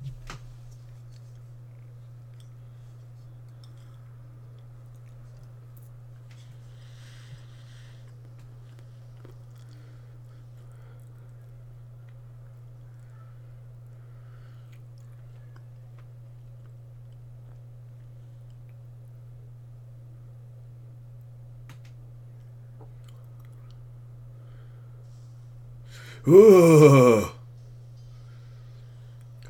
Ooh. 26.26 27.28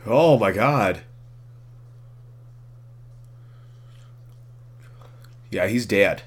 Oh 0.06 0.38
my 0.38 0.52
god. 0.64 1.00
Yeah, 5.50 5.66
he's 5.66 5.84
dead. 5.84 6.22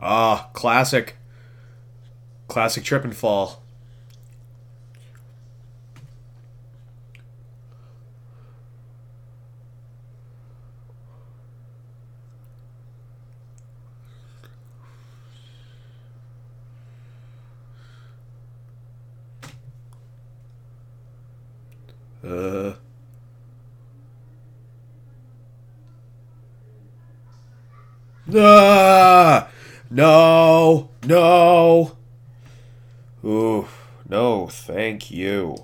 Ah, 0.00 0.50
classic. 0.54 1.16
Classic 2.48 2.82
trip 2.82 3.04
and 3.04 3.16
fall. 3.16 3.62
Uh. 22.24 22.72
Ah, 28.36 29.48
no, 29.90 30.88
no. 31.06 31.92
Ooh, 33.24 33.68
no, 34.08 34.46
thank 34.46 35.10
you. 35.10 35.56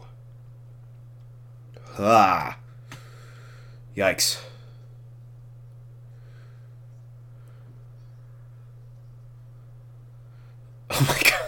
Ah. 1.98 2.58
Yikes. 3.96 4.40
Oh 10.90 11.06
my 11.08 11.20
god. 11.22 11.40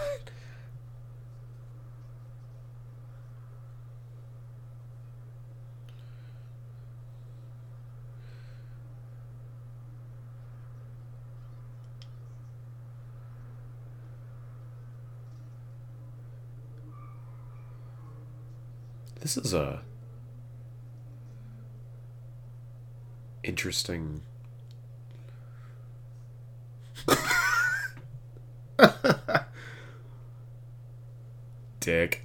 This 19.21 19.37
is 19.37 19.53
a 19.53 19.81
interesting 23.43 24.21
dick. 31.79 32.21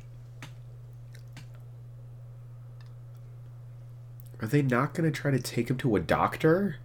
Are 4.41 4.47
they 4.47 4.63
not 4.63 4.95
going 4.95 5.11
to 5.11 5.21
try 5.21 5.33
to 5.33 5.41
take 5.41 5.69
him 5.69 5.77
to 5.79 5.97
a 5.97 6.01
doctor? 6.01 6.77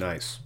Nice. 0.00 0.38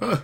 Huh. 0.00 0.20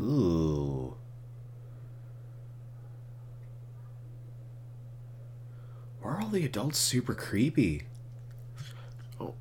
Ooh. 0.00 0.96
Why 6.00 6.10
are 6.10 6.22
all 6.22 6.28
the 6.28 6.39
adults 6.50 6.80
super 6.80 7.14
creepy? 7.14 7.84
Oh. 9.20 9.34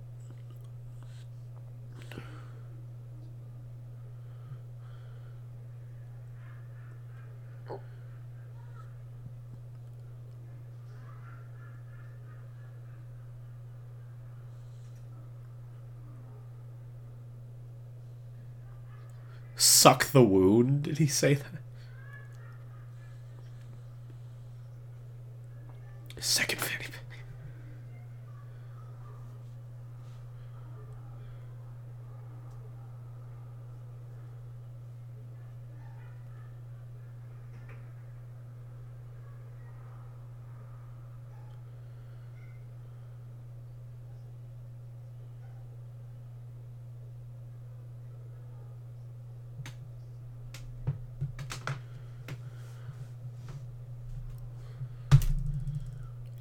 Suck 19.55 20.11
the 20.11 20.21
wound? 20.23 20.83
Did 20.83 20.99
he 20.99 21.07
say 21.07 21.33
that? 21.33 21.45
Second 26.19 26.59
fanny 26.59 26.83
pack. 26.83 26.93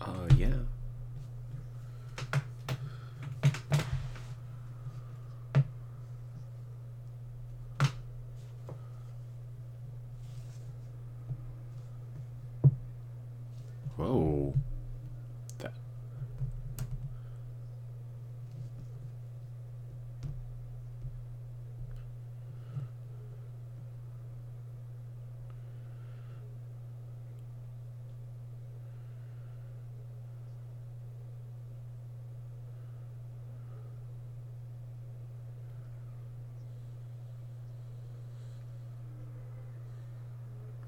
Uh, 0.01 0.27
yeah. 0.39 0.49
Whoa. 13.97 14.55
That. 15.59 15.73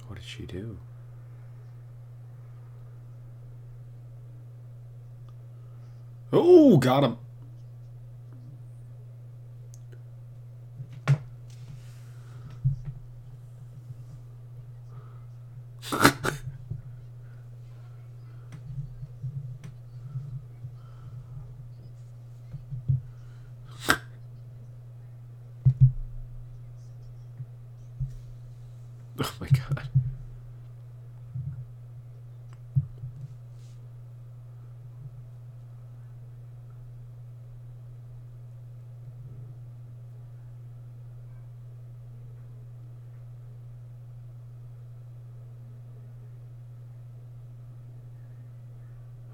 What 0.06 0.16
did 0.16 0.24
she 0.24 0.46
do? 0.46 0.78
Got 6.80 7.04
him. 7.04 7.16
Oh 29.22 29.34
my 29.38 29.48
god. 29.48 29.88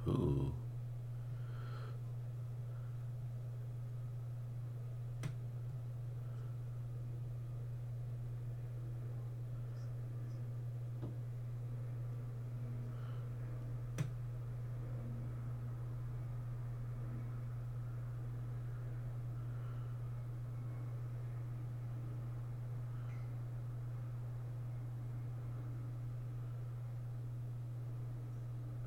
Ooh. 0.09 0.53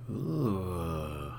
Ooh. 0.09 1.31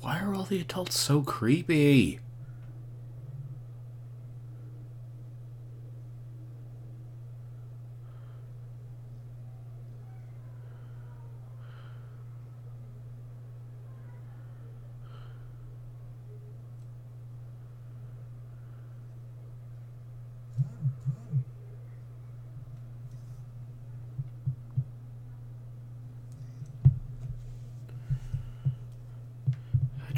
Why 0.00 0.20
are 0.20 0.34
all 0.34 0.44
the 0.44 0.60
adults 0.60 0.98
so 0.98 1.22
creepy? 1.22 2.20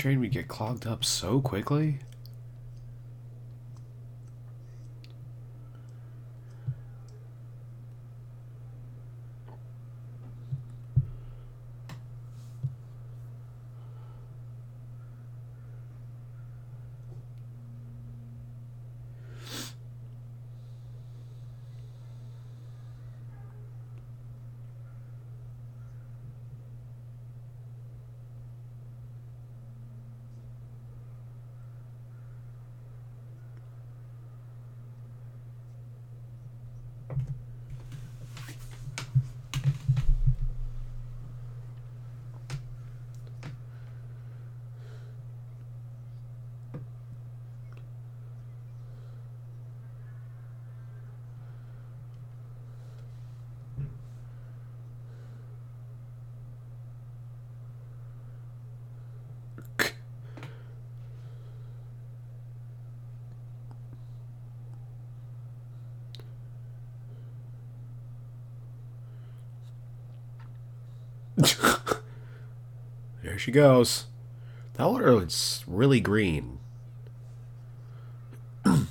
That 0.09 0.13
drain 0.15 0.21
would 0.21 0.33
get 0.33 0.49
clogged 0.49 0.87
up 0.87 1.05
so 1.05 1.39
quickly. 1.39 1.99
there 73.23 73.38
she 73.49 73.53
goes. 73.53 74.05
That 74.75 74.91
water 74.91 75.25
is 75.25 75.65
really 75.67 76.01
green. 76.01 76.59
I 78.67 78.85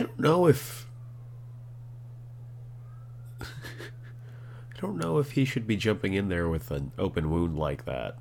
don't 0.00 0.18
know 0.18 0.48
if 0.48 0.88
I 3.40 3.46
don't 4.80 4.96
know 4.96 5.18
if 5.18 5.30
he 5.30 5.44
should 5.44 5.68
be 5.68 5.76
jumping 5.76 6.14
in 6.14 6.28
there 6.28 6.48
with 6.48 6.72
an 6.72 6.90
open 6.98 7.30
wound 7.30 7.56
like 7.56 7.84
that. 7.84 8.18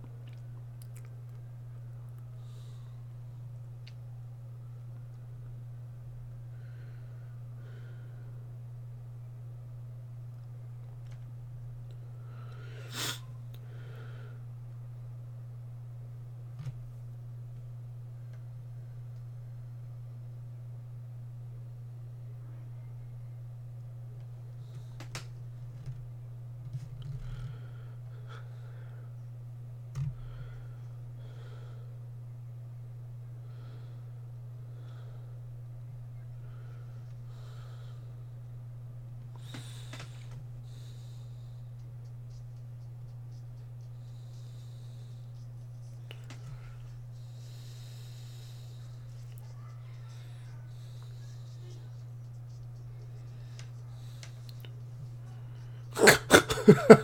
Oh 56.70 56.74
God. 56.90 57.03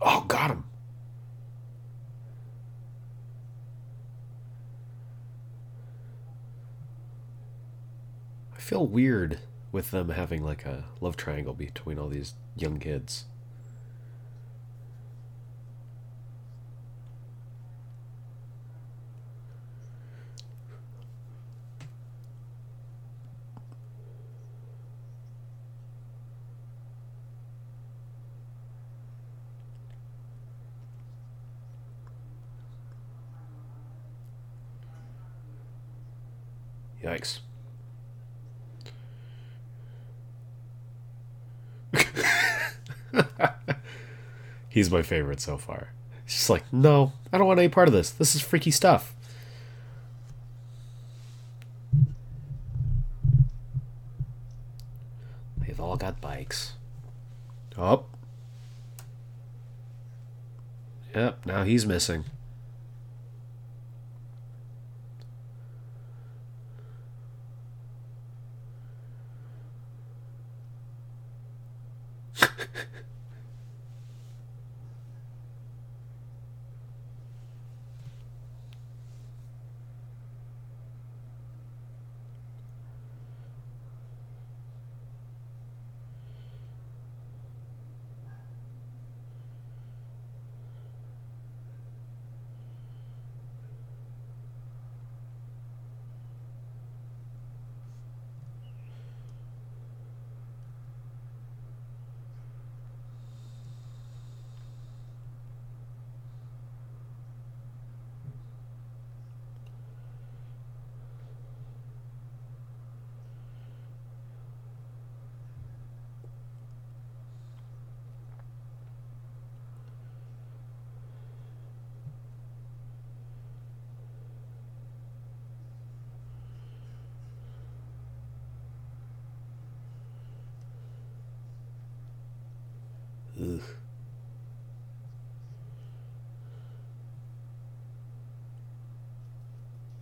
Oh, 0.00 0.24
got 0.28 0.50
him. 0.50 0.64
I 8.54 8.58
feel 8.58 8.86
weird 8.86 9.38
with 9.72 9.90
them 9.92 10.08
having 10.10 10.42
like 10.44 10.64
a 10.66 10.84
love 11.00 11.16
triangle 11.16 11.54
between 11.54 11.98
all 11.98 12.08
these 12.08 12.34
young 12.56 12.78
kids. 12.78 13.26
Yikes. 37.02 37.40
He's 44.76 44.90
my 44.90 45.00
favorite 45.00 45.40
so 45.40 45.56
far. 45.56 45.88
He's 46.26 46.34
just 46.34 46.50
like, 46.50 46.70
no, 46.70 47.14
I 47.32 47.38
don't 47.38 47.46
want 47.46 47.58
any 47.58 47.70
part 47.70 47.88
of 47.88 47.94
this. 47.94 48.10
This 48.10 48.34
is 48.34 48.42
freaky 48.42 48.70
stuff. 48.70 49.14
They've 55.56 55.80
all 55.80 55.96
got 55.96 56.20
bikes. 56.20 56.74
Oh. 57.78 58.04
Yep, 61.14 61.46
now 61.46 61.64
he's 61.64 61.86
missing. 61.86 62.24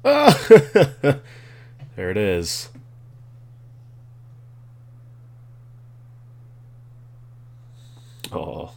Ugh. 0.05 0.34
there 1.97 2.11
it 2.11 2.17
is. 2.17 2.69
Oh. 8.31 8.75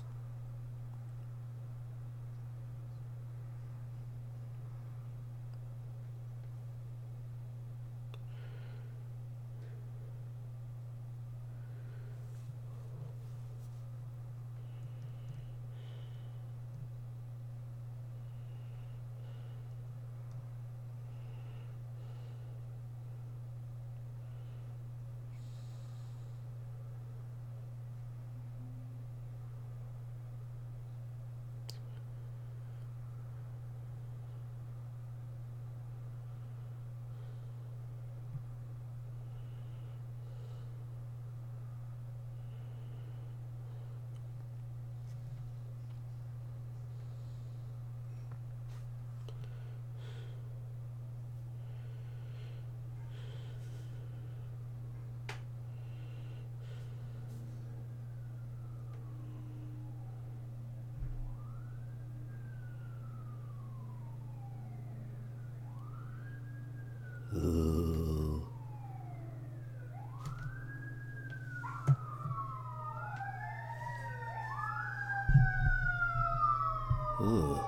Ooh. 77.20 77.60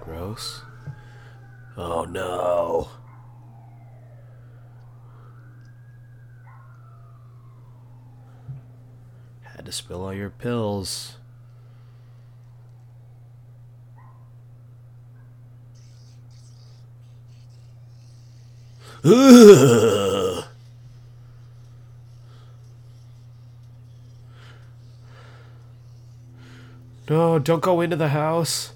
Gross. 0.00 0.62
Oh 1.76 2.04
no. 2.04 2.88
Had 9.42 9.61
to 9.72 9.78
spill 9.78 10.04
all 10.04 10.12
your 10.12 10.28
pills. 10.28 11.16
Ugh. 19.04 20.44
No, 27.10 27.38
don't 27.38 27.60
go 27.60 27.82
into 27.82 27.96
the 27.96 28.08
house. 28.08 28.72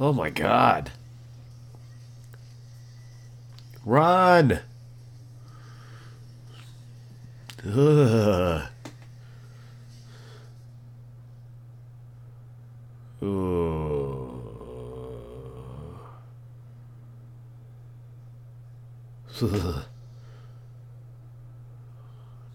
Oh 0.00 0.14
my 0.14 0.30
god. 0.30 0.92
Run! 3.84 4.60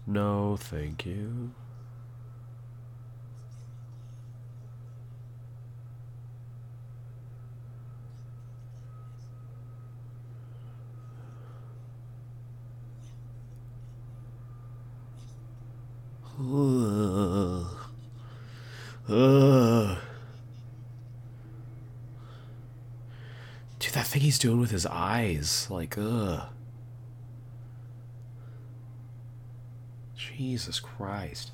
No, 0.06 0.56
thank 0.56 1.06
you. 1.06 1.52
Ugh. 16.38 17.66
Ugh. 19.08 19.98
Dude, 23.78 23.92
that 23.92 24.06
thing 24.06 24.22
he's 24.22 24.33
doing 24.44 24.60
with 24.60 24.72
his 24.72 24.84
eyes, 24.84 25.66
like, 25.70 25.96
ugh. 25.96 26.42
Jesus 30.14 30.80
Christ. 30.80 31.50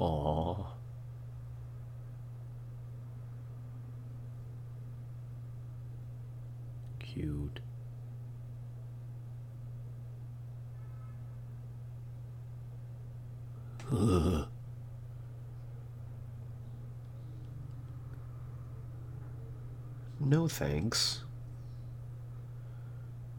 Aww. 0.00 0.66
Cute. 7.00 7.60
Ugh. 13.92 14.46
No 20.18 20.39
thanks. 20.50 21.22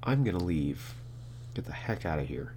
I'm 0.04 0.24
gonna 0.24 0.44
leave. 0.44 0.96
Get 1.54 1.66
the 1.66 1.74
heck 1.74 2.06
out 2.06 2.20
of 2.20 2.28
here. 2.28 2.54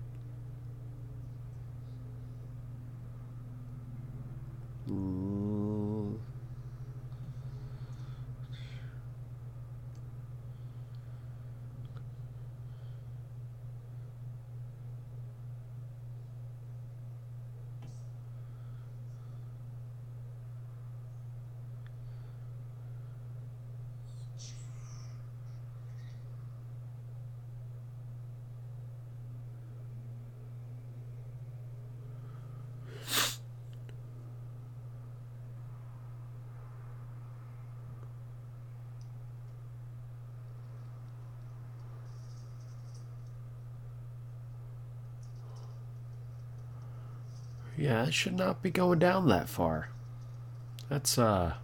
It 48.04 48.12
should 48.12 48.34
not 48.34 48.60
be 48.62 48.70
going 48.70 48.98
down 48.98 49.28
that 49.28 49.48
far. 49.48 49.88
That's, 50.90 51.16
uh. 51.18 51.54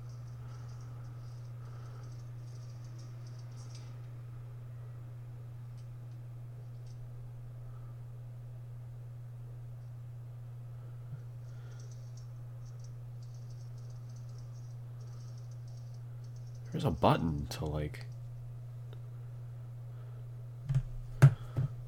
There's 16.73 16.87
a 16.87 16.91
button 16.91 17.49
to, 17.51 17.67
like. 17.67 18.07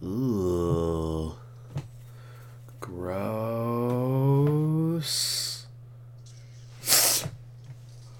Ooh. 0.05 1.36
Gross. 2.80 4.03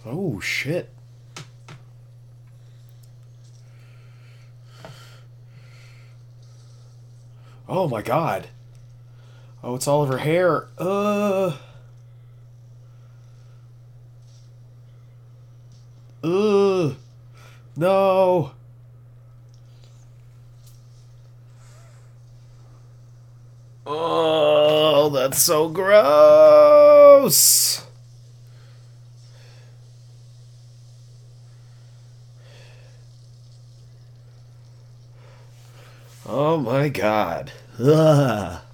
Oh, 0.05 0.41
shit. 0.41 0.91
Oh 7.69 7.89
my 8.03 8.09
god. 8.09 8.49
Oh, 9.63 9.77
it's 9.77 9.87
all 9.87 10.03
over 10.03 10.15
her 10.15 10.19
hair. 10.19 10.67
Uh. 10.77 11.57
Ugh. 16.25 16.97
No. 17.77 18.53
Oh, 23.87 25.11
that's 25.11 25.41
so 25.41 25.69
gross. 25.69 26.27
Oh 36.27 36.57
my 36.57 36.89
god. 36.89 37.53
Ugh. 37.81 38.61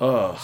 Ugh. 0.00 0.38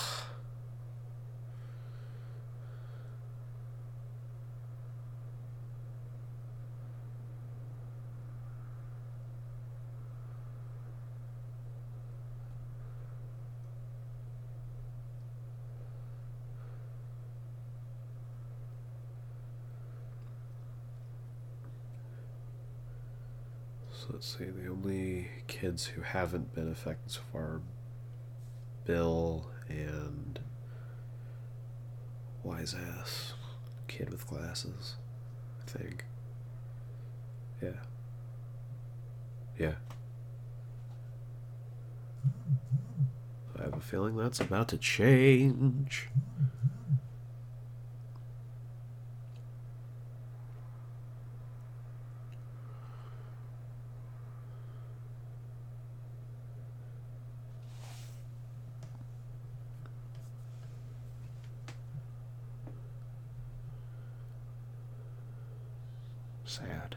So 23.92 24.06
let's 24.14 24.29
see, 24.40 24.50
the 24.50 24.68
only 24.70 25.28
kids 25.46 25.86
who 25.86 26.00
haven't 26.02 26.54
been 26.54 26.70
affected 26.70 27.10
so 27.10 27.20
far 27.32 27.42
are 27.42 27.60
Bill 28.84 29.50
and 29.68 30.38
Wise 32.42 32.74
Ass 32.74 33.34
Kid 33.86 34.10
with 34.10 34.26
Glasses, 34.26 34.96
I 35.60 35.70
think. 35.70 36.04
Yeah. 37.62 37.70
Yeah. 39.58 39.74
I 43.58 43.64
have 43.64 43.74
a 43.74 43.80
feeling 43.80 44.16
that's 44.16 44.40
about 44.40 44.68
to 44.68 44.78
change. 44.78 46.08
Sad. 66.50 66.96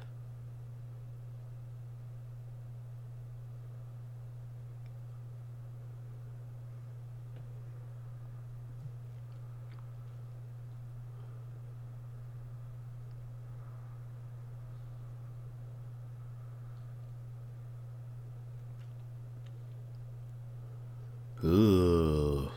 Ugh. 21.44 22.50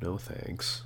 No 0.00 0.15
thanks. 0.26 0.82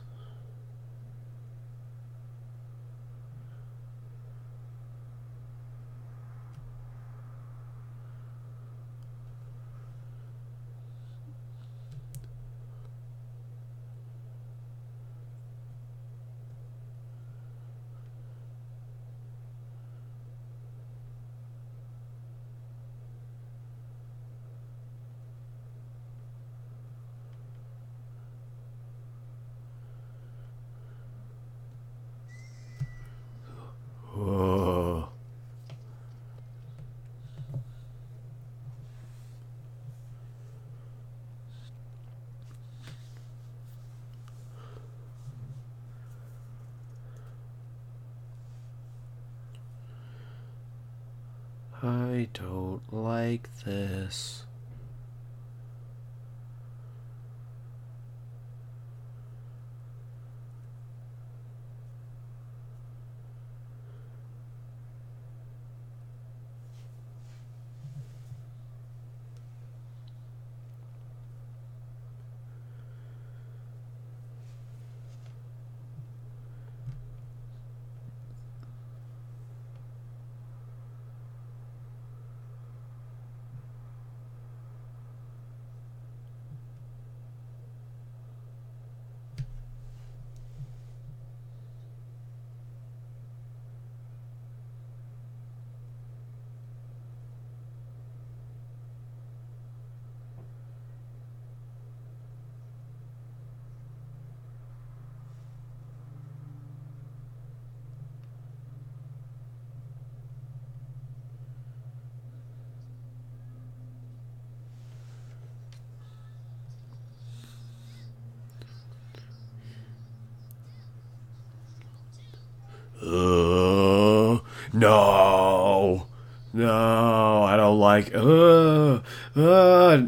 No. 124.80 126.06
No, 126.52 127.42
I 127.44 127.56
don't 127.56 127.78
like. 127.78 128.12
Uh, 128.14 129.00
uh, 129.36 130.02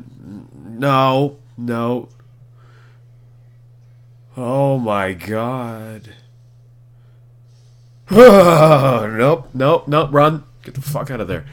no, 0.64 1.36
no. 1.56 2.08
Oh 4.36 4.78
my 4.78 5.12
god. 5.12 6.14
nope, 8.10 9.48
nope, 9.54 9.88
nope, 9.88 10.08
run. 10.12 10.44
Get 10.64 10.74
the 10.74 10.80
fuck 10.80 11.10
out 11.10 11.20
of 11.20 11.28
there. 11.28 11.44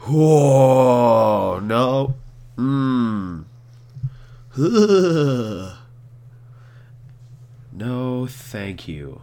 Whoa, 0.00 1.60
no. 1.60 2.14
Mmm. 2.58 3.44
No, 7.76 8.28
thank 8.28 8.86
you. 8.86 9.20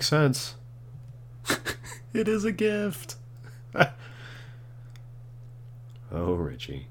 Makes 0.00 0.08
sense. 0.08 0.54
it 2.14 2.26
is 2.26 2.46
a 2.46 2.52
gift. 2.52 3.16
Oh, 6.12 6.32
Richie. 6.32 6.88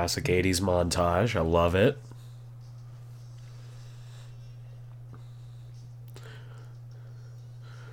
Classic 0.00 0.24
80s 0.24 0.62
montage. 0.62 1.36
I 1.36 1.42
love 1.42 1.74
it. 1.74 1.98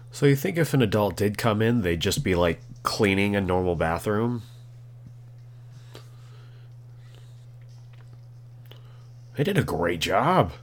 So 0.10 0.26
you 0.26 0.38
think 0.38 0.58
if 0.58 0.74
an 0.74 0.82
adult 0.82 1.18
did 1.18 1.38
come 1.38 1.62
in, 1.62 1.82
they'd 1.82 2.00
just 2.00 2.24
be 2.24 2.34
like 2.34 2.62
cleaning 2.84 3.36
a 3.36 3.42
normal 3.42 3.76
bathroom? 3.76 4.44
They 9.36 9.44
did 9.44 9.58
a 9.58 9.64
great 9.64 10.00
job. 10.00 10.54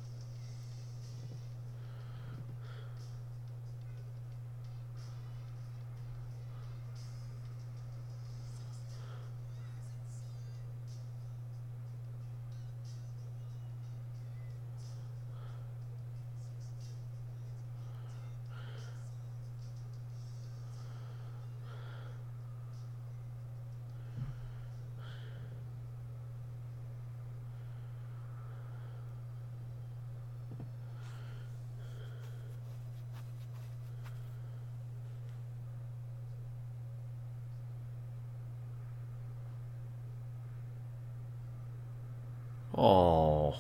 Oh. 42.77 43.55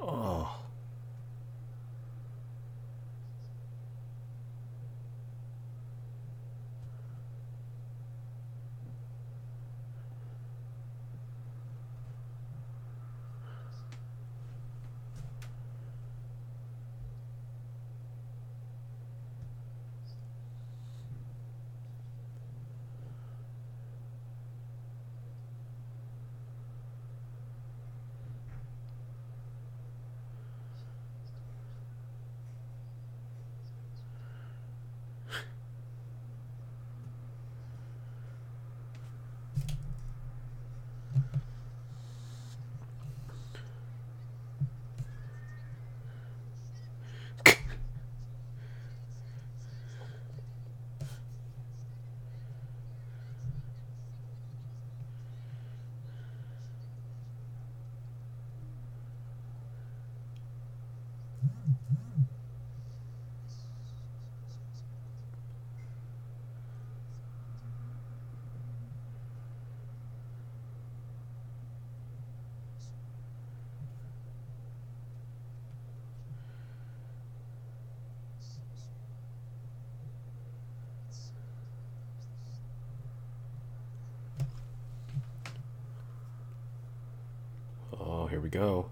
Oh. 0.00 0.58
Oh, 88.00 88.17
here 88.28 88.40
we 88.40 88.50
go. 88.50 88.90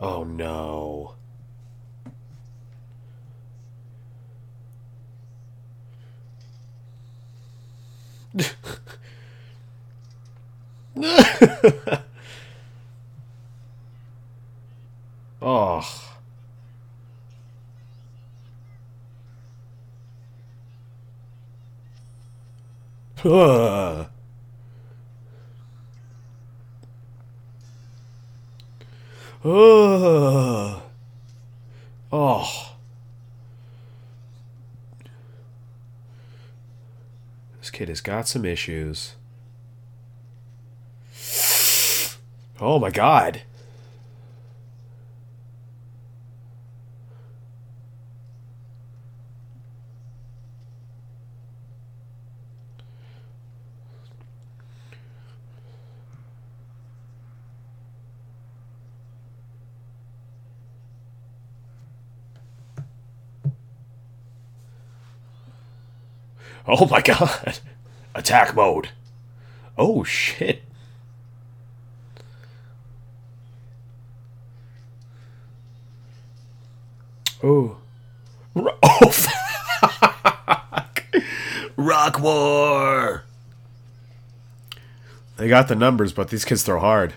Oh 0.00 0.24
no. 0.24 0.73
oh. 15.42 15.84
Ugh. 23.22 24.06
Ugh. 29.44 30.82
Oh. 32.10 32.76
This 37.60 37.70
kid 37.70 37.90
has 37.90 38.00
got 38.00 38.26
some 38.26 38.46
issues. 38.46 39.16
Oh 42.66 42.78
my 42.78 42.88
god. 42.88 43.42
Oh 66.66 66.86
my 66.86 67.00
god. 67.02 67.58
Attack 68.14 68.54
mode. 68.56 68.88
Oh 69.76 70.02
shit. 70.02 70.63
Oh. 77.46 77.76
Oh 78.56 79.10
fuck. 79.10 81.04
Rock 81.76 82.18
War. 82.18 83.24
They 85.36 85.48
got 85.48 85.68
the 85.68 85.74
numbers, 85.74 86.14
but 86.14 86.30
these 86.30 86.46
kids 86.46 86.62
throw 86.62 86.80
hard. 86.80 87.12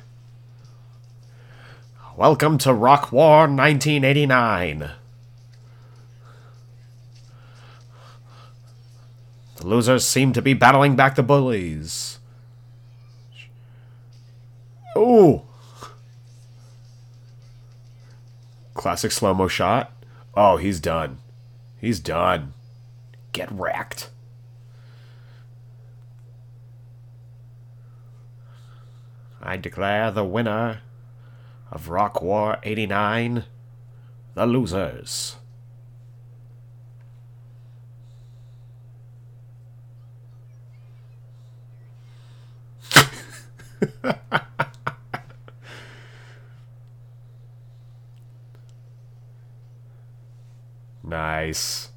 Welcome 2.17 2.57
to 2.57 2.73
Rock 2.73 3.13
War 3.13 3.47
1989. 3.47 4.91
The 9.55 9.65
losers 9.65 10.03
seem 10.03 10.33
to 10.33 10.41
be 10.41 10.53
battling 10.53 10.97
back 10.97 11.15
the 11.15 11.23
bullies. 11.23 12.19
Oh! 14.93 15.45
Classic 18.73 19.13
slow 19.13 19.33
mo 19.33 19.47
shot. 19.47 19.93
Oh, 20.39 20.57
he's 20.57 20.79
done. 20.79 21.17
He's 21.77 21.99
done. 21.99 22.53
Get 23.33 23.51
wrecked. 23.51 24.11
I 29.41 29.57
declare 29.57 30.11
the 30.11 30.23
winner 30.23 30.81
of 31.71 31.89
Rock 31.89 32.21
War 32.21 32.59
89 32.61 33.45
the 34.35 34.45
losers. 34.45 35.37
nice. 51.07 51.89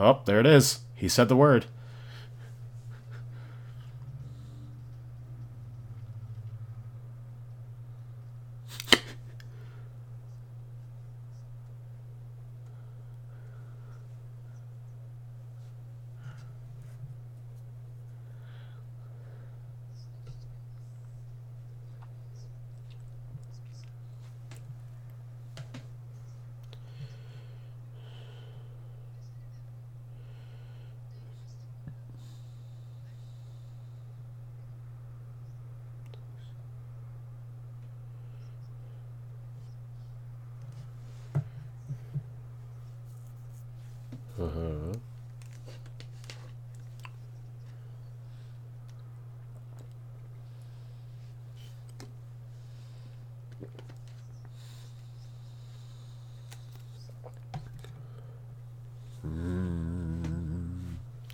Oh, 0.00 0.20
there 0.26 0.38
it 0.38 0.46
is. 0.46 0.80
He 0.94 1.08
said 1.08 1.28
the 1.28 1.34
word. 1.34 1.66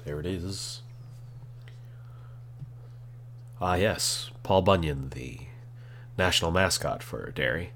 There 0.04 0.20
it 0.20 0.26
is. 0.26 0.82
Ah, 3.60 3.74
yes, 3.94 4.32
Paul 4.42 4.62
Bunyan, 4.62 5.10
the 5.10 5.38
national 6.18 6.50
mascot 6.50 7.00
for 7.00 7.30
Derry. 7.30 7.70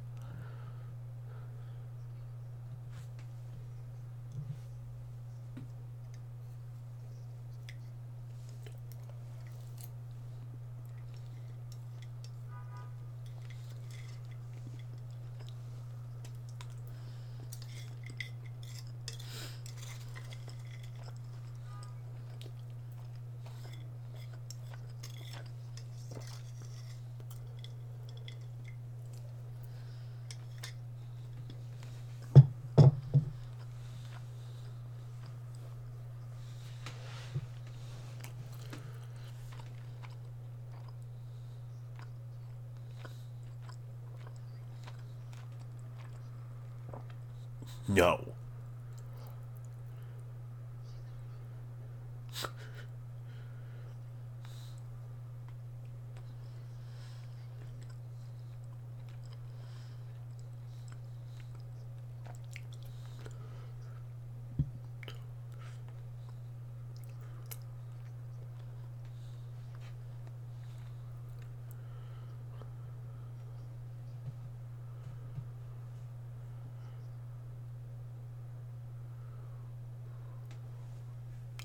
No. 47.90 48.34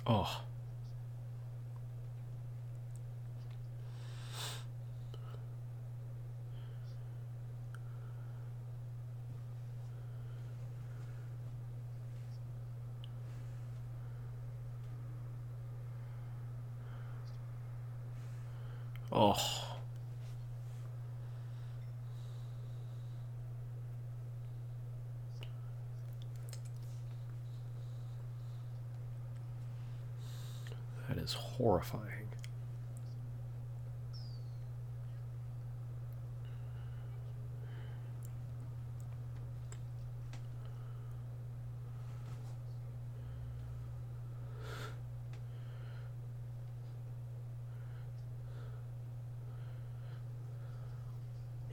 Oh. 0.06 0.42
Oh. 19.12 19.70
That 31.08 31.18
is 31.18 31.34
horrifying. 31.64 32.28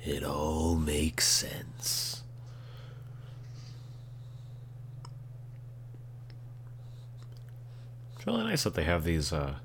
It 0.04 0.22
all 0.22 0.76
makes 0.76 1.26
sense. 1.26 2.22
It's 8.14 8.24
really 8.26 8.44
nice 8.44 8.62
that 8.62 8.74
they 8.74 8.84
have 8.84 9.02
these 9.02 9.32
uh, 9.32 9.56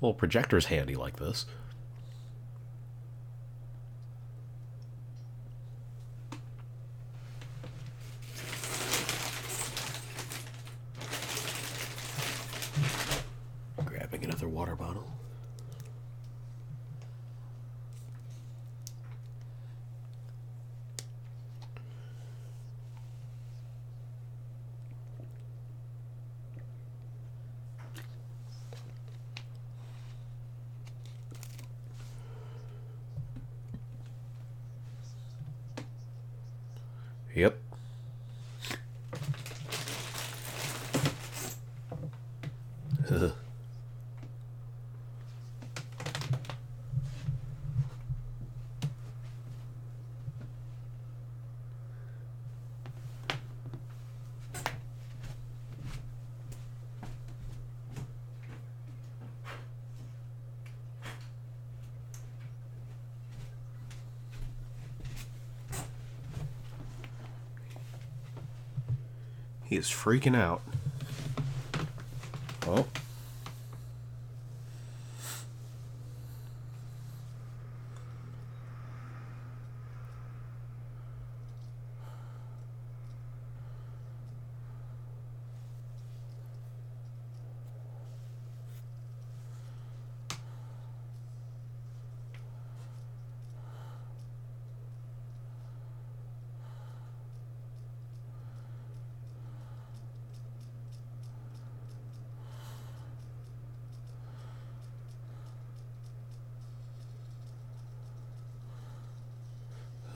little 0.00 0.14
projectors 0.14 0.66
handy 0.66 0.94
like 0.94 1.16
this. 1.16 1.46
Grabbing 13.84 14.24
another 14.24 14.48
water 14.48 14.76
bottle. 14.76 15.04
Yep. 37.34 37.58
Ugh. 43.10 43.32
He 69.68 69.74
is 69.74 69.75
freaking 69.90 70.36
out. 70.36 70.62
Oh. 72.66 72.86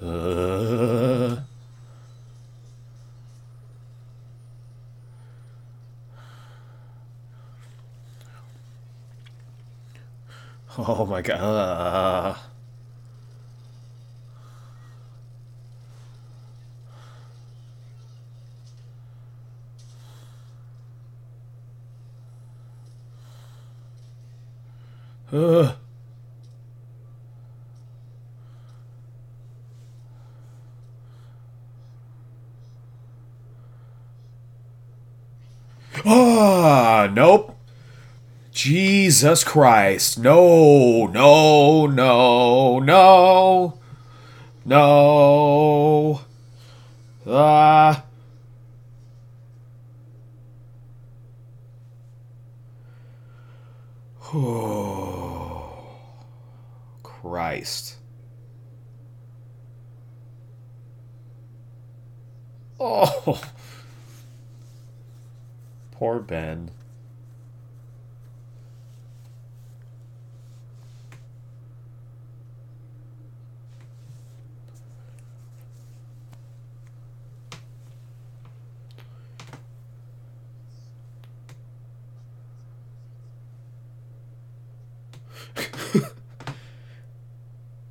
Uh. 0.03 1.37
Oh 10.93 11.07
my 11.07 11.23
god. 11.23 12.37
Uh. 25.33 25.75
Ah, 36.05 37.09
nope. 37.15 37.50
Jesus 39.21 39.45
Christ. 39.45 40.19
No, 40.19 41.07
no, 41.07 41.87
no, 41.87 42.79
no. 42.79 43.79
No. 44.65 46.21
Ah. 47.27 48.05
Oh. 54.33 55.99
Christ. 57.03 57.97
Oh. 62.81 63.39
Poor 65.91 66.21
Ben. 66.21 66.71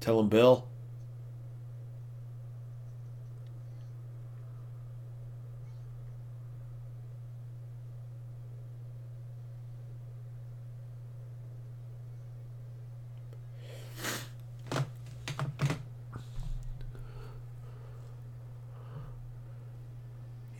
Tell 0.10 0.22
him, 0.22 0.30
Bill. 0.30 0.66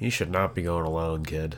You 0.10 0.12
should 0.12 0.32
not 0.32 0.56
be 0.56 0.64
going 0.64 0.88
alone, 0.88 1.24
kid. 1.24 1.58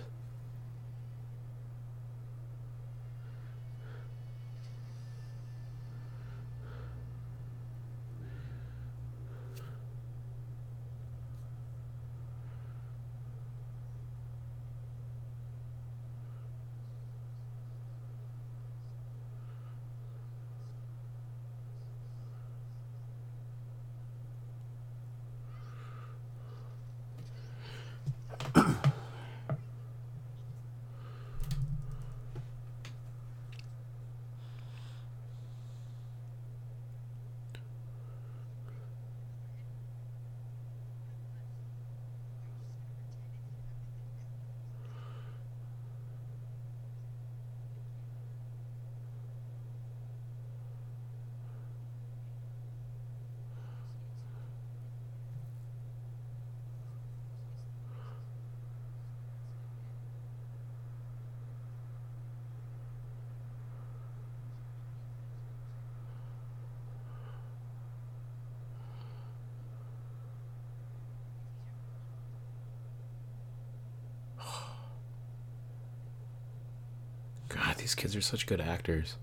These 77.81 77.95
kids 77.95 78.15
are 78.15 78.21
such 78.21 78.45
good 78.45 78.61
actors. 78.61 79.17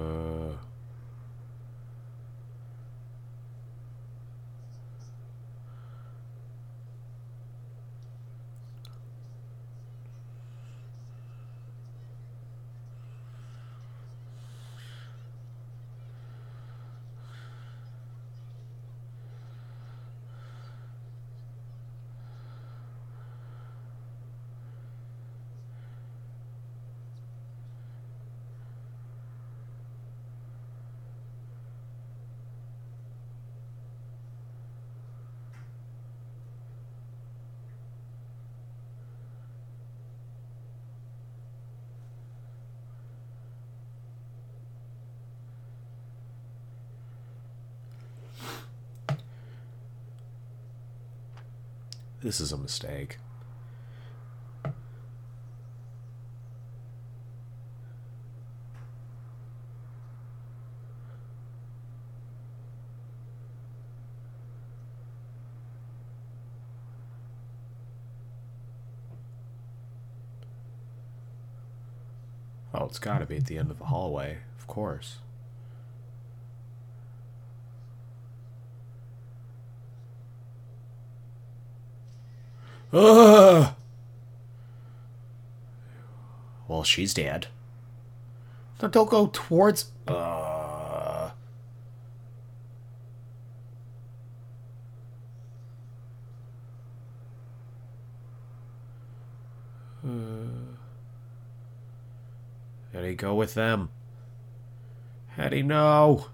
this 52.31 52.41
is 52.41 52.53
a 52.53 52.57
mistake. 52.57 53.19
Oh, 72.73 72.85
it's 72.85 73.01
got 73.01 73.19
to 73.19 73.27
be 73.27 73.39
at 73.39 73.47
the 73.47 73.59
end 73.59 73.73
of 73.73 73.81
the 73.81 73.87
hallway, 73.87 74.39
of 74.57 74.69
course. 74.69 75.17
Ugh! 82.93 83.75
Well, 86.69 86.85
she's 86.85 87.13
dead. 87.13 87.49
No, 88.81 88.87
don't 88.87 89.11
go 89.11 89.27
towards. 89.33 89.91
Uh... 90.07 91.31
Eddie, 102.95 103.15
go 103.15 103.35
with 103.35 103.55
them. 103.55 103.89
Eddie, 105.39 105.63
no. 105.63 106.27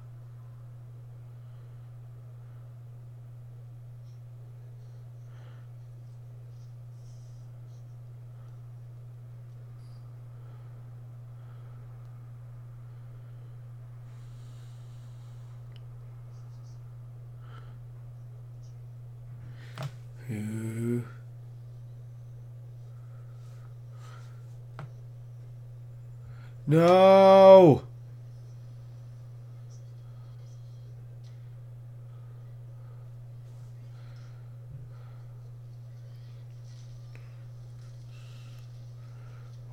Uh, 20.28 21.00
No! 26.66 27.82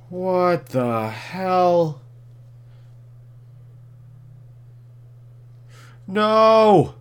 What 0.08 0.66
the 0.66 1.10
hell? 1.10 2.00
No! 6.06 6.94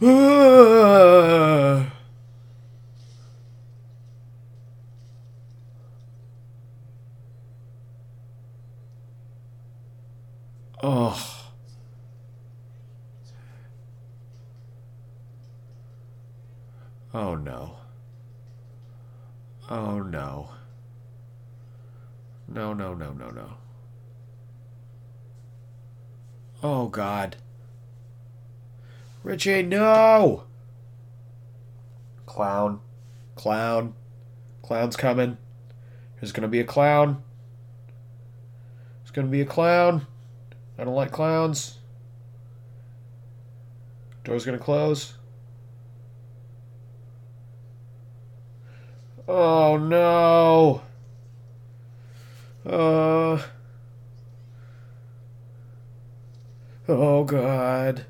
Ugh. 0.00 1.86
Oh. 10.82 11.52
Oh 17.14 17.34
no. 17.34 17.76
Oh 19.68 20.00
no. 20.00 20.50
No, 22.46 22.72
no, 22.72 22.94
no, 22.94 23.12
no, 23.12 23.30
no. 23.30 23.48
Oh 26.62 26.86
god. 26.88 27.36
Richie, 29.36 29.64
no! 29.64 30.44
Clown. 32.24 32.80
Clown. 33.34 33.92
Clown's 34.62 34.96
coming. 34.96 35.36
There's 36.18 36.32
gonna 36.32 36.48
be 36.48 36.60
a 36.60 36.64
clown. 36.64 37.22
There's 39.02 39.10
gonna 39.10 39.28
be 39.28 39.42
a 39.42 39.44
clown. 39.44 40.06
I 40.78 40.84
don't 40.84 40.94
like 40.94 41.12
clowns. 41.12 41.80
Door's 44.24 44.46
gonna 44.46 44.56
close. 44.56 45.18
Oh 49.28 49.76
no. 49.76 50.80
Uh. 52.64 53.42
Oh 56.88 57.24
God. 57.24 58.06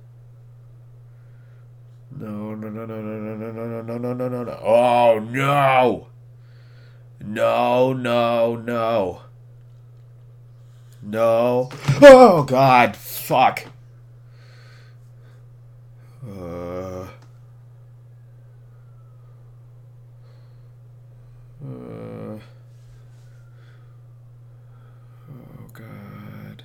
No, 8.06 8.54
no, 8.54 9.22
no. 11.02 11.70
Oh 12.00 12.44
God. 12.44 12.96
Fuck. 12.96 13.64
Uh. 16.24 17.08
Uh. 21.60 22.38
Oh 22.38 22.38
God. 25.72 26.62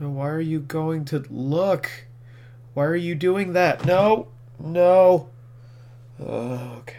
No, 0.00 0.10
why 0.10 0.28
are 0.28 0.40
you 0.40 0.58
going 0.58 1.04
to 1.04 1.24
look? 1.30 1.88
Why 2.74 2.84
are 2.84 2.96
you 2.96 3.14
doing 3.14 3.52
that? 3.52 3.86
No. 3.86 4.26
No. 4.58 5.28
Oh, 6.18 6.78
okay. 6.78 6.96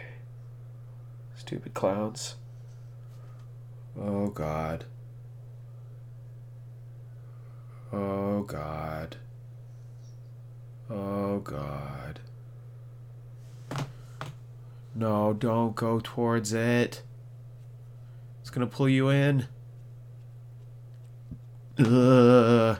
Stupid 1.36 1.74
clowns. 1.74 2.36
Oh 3.98 4.28
God. 4.28 4.84
Oh 7.92 8.42
God. 8.42 9.16
Oh 10.88 11.38
God. 11.38 12.20
No, 14.94 15.32
don't 15.32 15.74
go 15.74 16.00
towards 16.02 16.52
it. 16.52 17.02
It's 18.40 18.50
gonna 18.50 18.66
pull 18.66 18.88
you 18.88 19.08
in. 19.08 19.46
Ugh. 21.78 22.78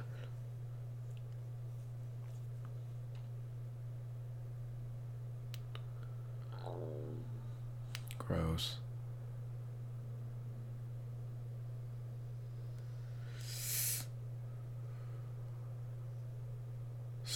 Gross. 8.18 8.76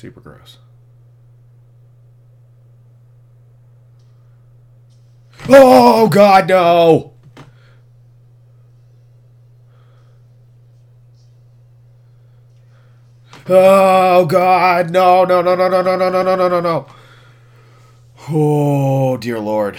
Super 0.04 0.20
gross. 0.20 0.58
Oh 5.48 6.08
God, 6.08 6.46
no! 6.46 7.14
Oh 13.48 14.26
God, 14.26 14.90
no, 14.90 15.24
no, 15.24 15.40
no, 15.40 15.54
no, 15.54 15.68
no, 15.70 15.80
no, 15.80 15.96
no, 15.96 16.10
no, 16.10 16.36
no, 16.36 16.48
no, 16.48 16.60
no. 16.60 16.86
Oh 18.28 19.16
dear 19.16 19.38
Lord. 19.40 19.78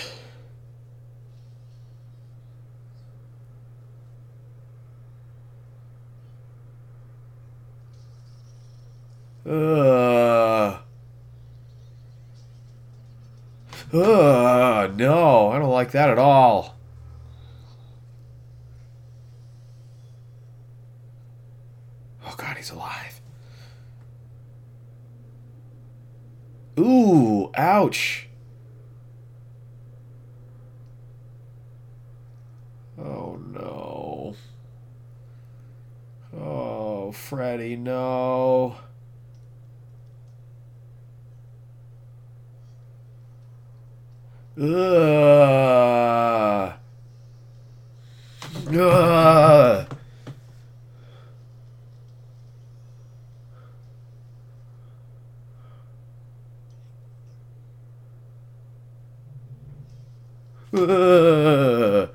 Ugh. 9.45 10.80
Ugh, 13.93 14.97
no, 14.97 15.49
I 15.49 15.59
don't 15.59 15.69
like 15.69 15.91
that 15.91 16.09
at 16.09 16.17
all. 16.17 16.76
Oh 22.26 22.34
god, 22.35 22.57
he's 22.57 22.72
alive. 22.72 23.22
Ooh, 26.80 27.51
ouch. 27.55 28.27
Oh 32.97 33.39
no. 33.51 34.35
Oh, 36.35 37.11
Freddy, 37.11 37.76
no. 37.76 38.76
Ugh. 44.57 44.65
Ugh. 48.72 49.88
Ugh. 60.73 62.10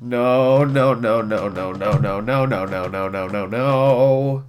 No, 0.00 0.64
no, 0.64 0.94
no, 0.94 1.22
no, 1.22 1.48
no, 1.48 1.72
no, 1.72 1.92
no, 1.92 2.20
no, 2.20 2.44
no, 2.46 2.66
no, 2.66 2.88
no, 2.88 3.08
no, 3.08 3.28
no, 3.28 3.46
no. 3.46 4.44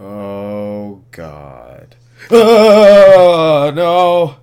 Oh 0.00 0.77
God. 1.18 1.96
Oh, 2.30 3.72
no. 3.74 4.36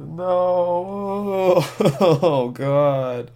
No. 0.00 1.62
Oh 2.00 2.48
God. 2.48 3.30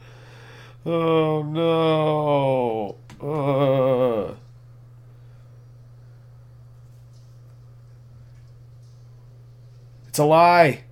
Oh 0.87 1.43
no. 1.43 2.97
Uh. 3.21 4.35
It's 10.09 10.19
a 10.19 10.25
lie. 10.25 10.85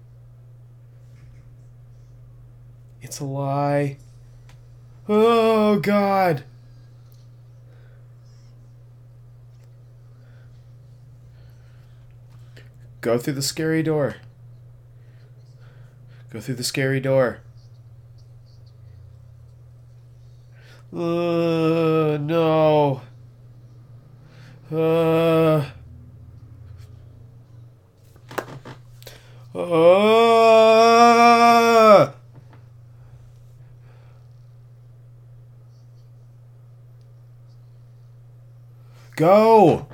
It's 3.01 3.21
a 3.21 3.25
lie. 3.25 3.97
Oh 5.09 5.79
God. 5.79 6.45
Go 13.01 13.17
through 13.17 13.33
the 13.35 13.43
scary 13.43 13.83
door. 13.83 14.17
Go 16.31 16.41
through 16.41 16.57
the 16.57 16.65
scary 16.65 17.01
door. 17.01 17.41
Uh, 20.93 22.19
no. 22.21 23.01
Uh. 24.71 25.65
Uh. 29.55 30.51
Go. 39.17 39.87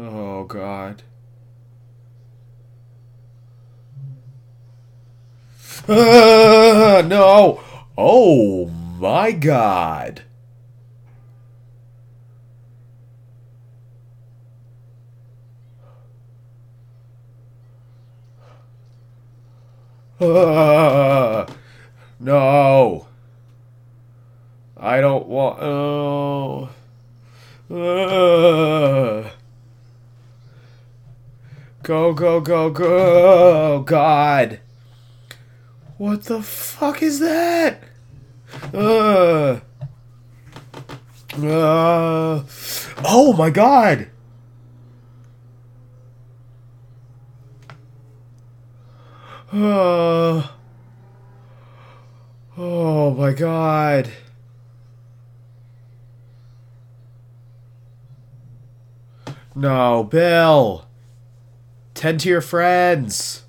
Oh 0.00 0.44
God. 0.44 1.02
Uh, 5.88 7.02
no. 7.08 7.60
Oh 7.96 8.66
my 9.00 9.32
God. 9.32 10.22
no. 20.20 21.46
I 24.76 25.00
don't 25.00 25.26
want. 25.26 25.62
Oh. 25.62 26.70
Uh, 27.70 29.28
go, 31.82 32.14
go, 32.14 32.40
go, 32.40 32.70
go. 32.70 33.80
God. 33.82 34.60
What 35.98 36.24
the 36.24 36.40
fuck 36.42 37.02
is 37.02 37.20
that? 37.20 37.82
Uh. 38.72 39.60
Uh. 41.38 42.42
Oh 43.04 43.32
my 43.34 43.50
god. 43.50 44.08
Uh. 49.52 50.48
Oh 52.60 53.12
my 53.12 53.32
god. 53.32 54.10
No, 59.54 60.02
Bill. 60.02 60.86
Tend 61.94 62.18
to 62.20 62.28
your 62.28 62.40
friends. 62.40 63.44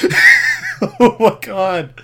oh 1.00 1.16
my 1.18 1.38
god. 1.40 2.02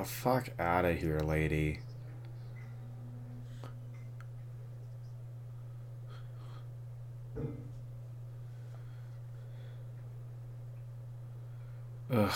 The 0.00 0.06
fuck 0.06 0.48
out 0.58 0.86
of 0.86 0.98
here, 0.98 1.20
lady. 1.20 1.78
Ugh. 12.10 12.30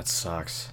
That 0.00 0.08
sucks. 0.08 0.72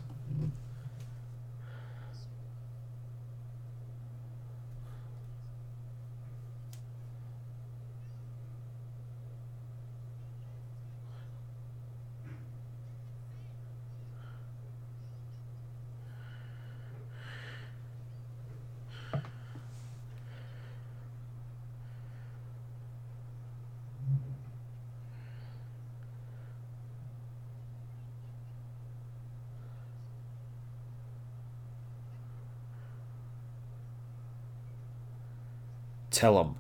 Tell 36.18 36.42
him. 36.42 36.56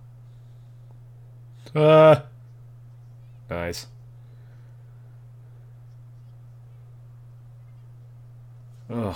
Uh. 1.73 2.19
Nice. 3.49 3.87
Ugh. 8.87 9.15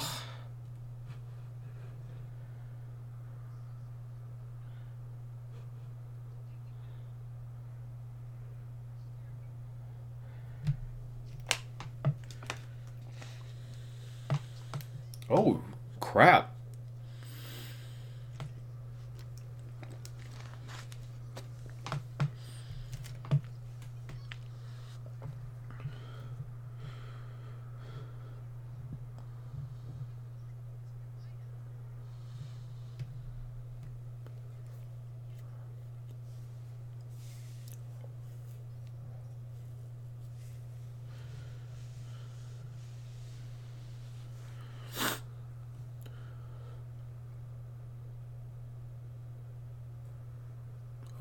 Oh, 15.30 15.61
crap. 15.99 16.51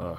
Ugh. 0.01 0.19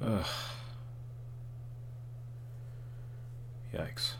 Ugh. 0.00 0.26
Yikes. 3.74 4.14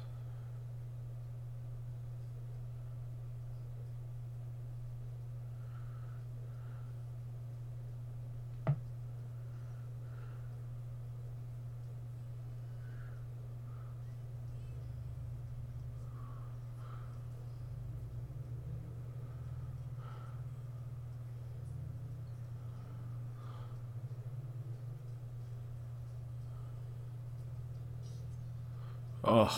Ugh. 29.29 29.53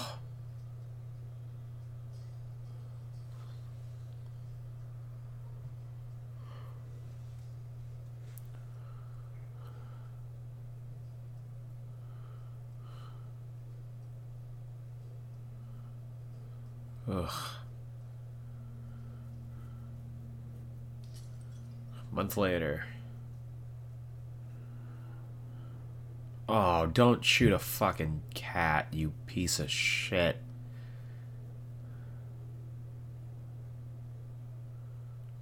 Ugh. 17.09 17.31
A 22.11 22.15
month 22.15 22.37
later. 22.37 22.87
Oh, 26.49 26.87
don't 26.87 27.25
shoot 27.25 27.53
a 27.53 27.61
fucking 27.61 28.23
cat, 28.35 28.89
you 28.91 29.13
piece 29.31 29.61
of 29.61 29.71
shit. 29.71 30.39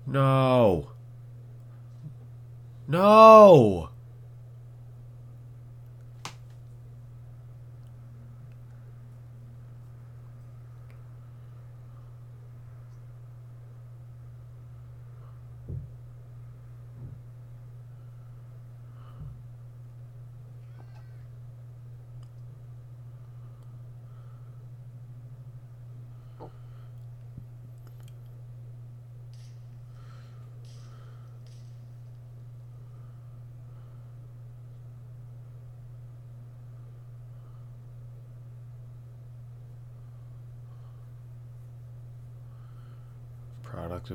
No. 0.06 0.90
No. 2.86 3.88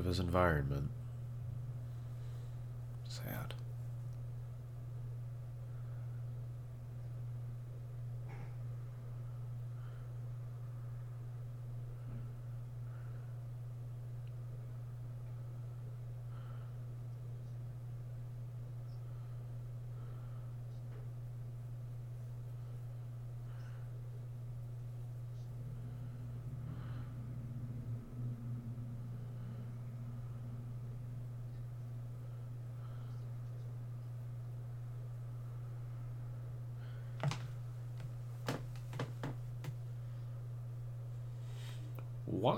His 0.02 0.20
environment. 0.20 0.90
Sad. 3.08 3.54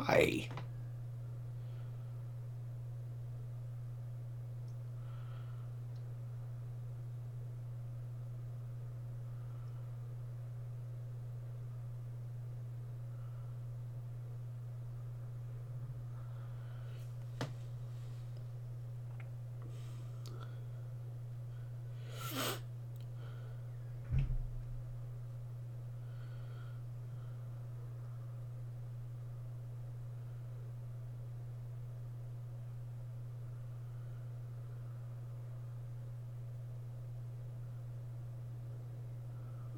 Why? 0.06 0.48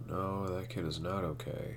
No, 0.10 0.48
that 0.48 0.67
kid 0.78 0.86
is 0.86 1.00
not 1.00 1.24
okay. 1.24 1.76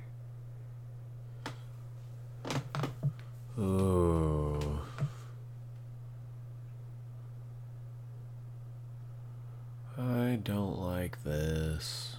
Oh. 3.58 4.82
I 9.96 10.38
don't 10.44 10.78
like 10.78 11.22
this. 11.24 12.16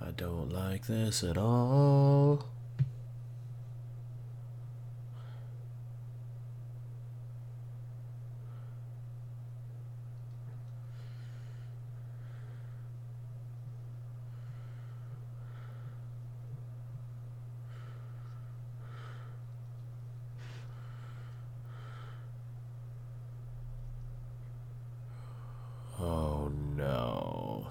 I 0.00 0.12
don't 0.12 0.50
like 0.50 0.86
this 0.86 1.22
at 1.22 1.36
all. 1.36 2.46
Oh 26.02 26.50
no. 26.76 27.66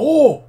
Oh! 0.00 0.44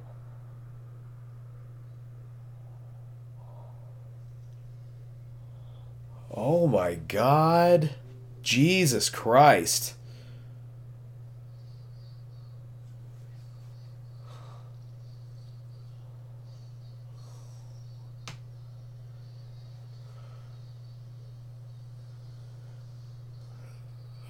Oh 6.32 6.68
my 6.68 6.94
god. 6.94 7.90
Jesus 8.44 9.10
Christ. 9.10 9.94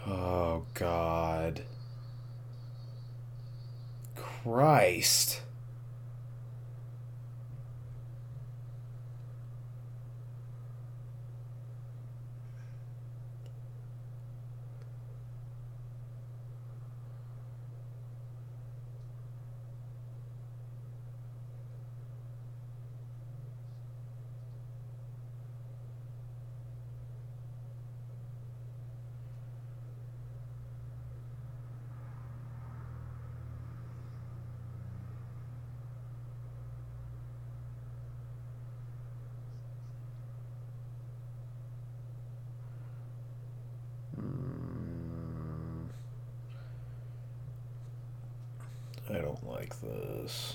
Oh 0.07 0.65
god. 0.73 1.61
Christ. 4.17 5.43
I 49.13 49.19
don't 49.19 49.45
like 49.45 49.75
this. 49.81 50.55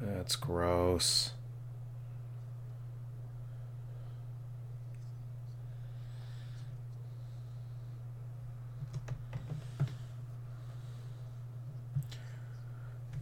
That's 0.00 0.36
gross. 0.54 1.32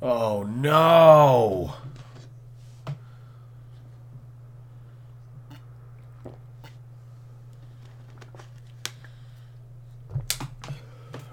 Oh 0.02 0.42
no! 0.42 1.74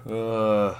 Uh. 0.08 0.74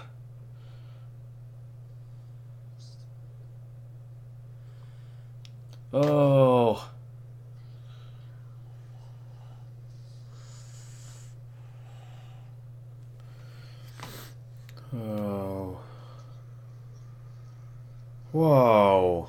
Oh. 5.93 6.89
Oh. 14.95 15.81
Whoa. 18.33 19.29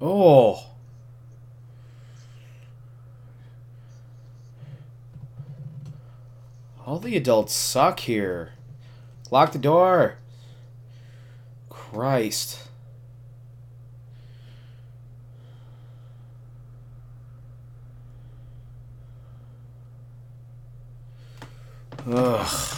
Oh. 0.00 0.64
All 6.86 6.98
the 7.10 7.16
adults 7.16 7.52
suck 7.52 7.98
here. 7.98 8.52
Lock 9.32 9.50
the 9.50 9.58
door. 9.58 10.18
Christ. 11.68 12.68
Ugh. 22.06 22.76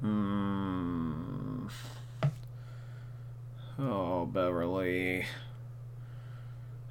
Hmm. 0.00 0.55
Oh, 3.78 4.24
Beverly. 4.26 5.26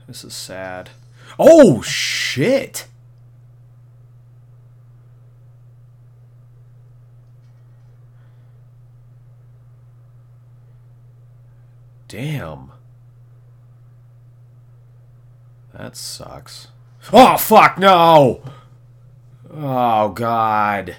This 0.07 0.23
is 0.23 0.33
sad. 0.33 0.91
Oh, 1.39 1.81
shit! 1.81 2.87
Damn. 12.07 12.71
That 15.73 15.97
sucks. 15.97 16.67
Oh, 17.11 17.35
fuck, 17.37 17.77
no! 17.79 18.41
Oh, 19.51 20.09
God. 20.09 20.97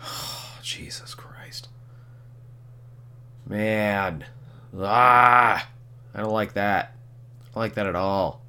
Jesus. 0.62 1.09
Man. 3.50 4.24
Ah! 4.78 5.68
I 6.14 6.20
don't 6.20 6.30
like 6.30 6.52
that. 6.52 6.94
I 7.40 7.44
don't 7.46 7.56
like 7.56 7.74
that 7.74 7.86
at 7.86 7.96
all. 7.96 8.42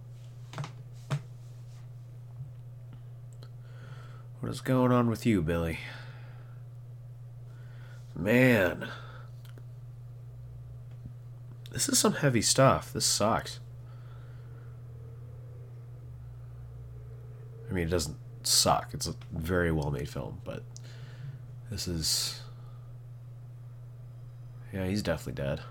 What 4.40 4.52
is 4.52 4.62
going 4.62 4.92
on 4.92 5.10
with 5.10 5.26
you, 5.26 5.42
Billy? 5.42 5.80
Man. 8.16 8.90
This 11.72 11.90
is 11.90 11.98
some 11.98 12.14
heavy 12.14 12.44
stuff. 12.44 12.94
This 12.94 13.08
sucks. 13.08 13.60
I 17.68 17.74
mean, 17.74 17.88
it 17.88 17.92
doesn't 17.92 18.18
suck. 18.44 18.94
It's 18.94 19.08
a 19.08 19.16
very 19.32 19.72
well 19.72 19.90
made 19.90 20.10
film, 20.10 20.42
but 20.44 20.62
this 21.72 21.88
is. 21.88 22.41
Yeah, 24.74 24.86
he's 24.86 25.04
definitely 25.04 25.44
dead. 25.44 25.62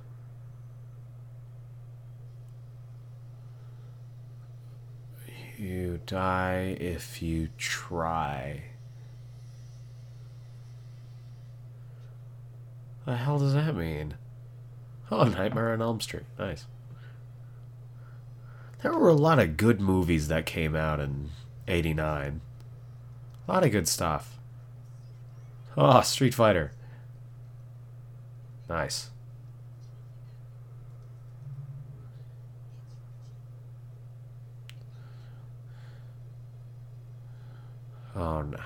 You 5.57 6.01
die 6.07 6.77
if 6.81 7.21
you 7.21 7.49
try. 7.59 8.63
The 13.05 13.17
hell 13.17 13.39
does 13.39 13.55
that 13.55 13.75
mean? 13.75 14.15
Oh, 15.11 15.25
Nightmare 15.25 15.73
on 15.73 15.83
Elm 15.83 16.01
Street. 16.01 16.25
Nice. 16.39 16.67
There 18.83 18.93
were 18.93 19.09
a 19.09 19.15
lot 19.15 19.39
of 19.39 19.57
good 19.57 19.81
movies 19.81 20.29
that 20.29 20.47
came 20.47 20.75
out 20.75 21.01
in 21.01 21.31
89. 21.69 22.41
A 23.47 23.53
lot 23.53 23.65
of 23.65 23.73
good 23.73 23.89
stuff. 23.89 24.39
Oh, 25.77 26.01
Street 26.01 26.33
Fighter. 26.35 26.73
Nice. 28.71 29.11
Oh 38.15 38.43
no. 38.43 38.61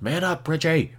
Man 0.00 0.24
up, 0.24 0.42
Bridgie! 0.42 0.94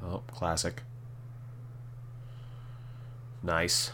Oh, 0.00 0.22
classic. 0.28 0.84
Nice. 3.42 3.90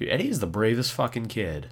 Dude, 0.00 0.08
Eddie 0.08 0.28
is 0.30 0.40
the 0.40 0.46
bravest 0.46 0.94
fucking 0.94 1.26
kid. 1.26 1.68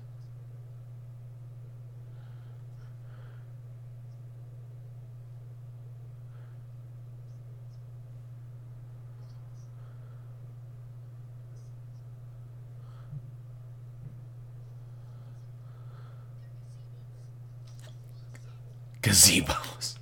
Gazebos. 19.01 19.97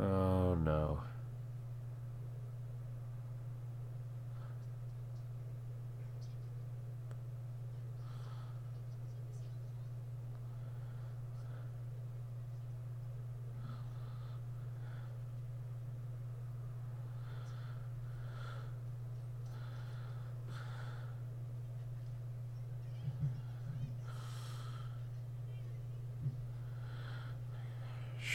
Oh 0.00 0.54
no. 0.54 1.02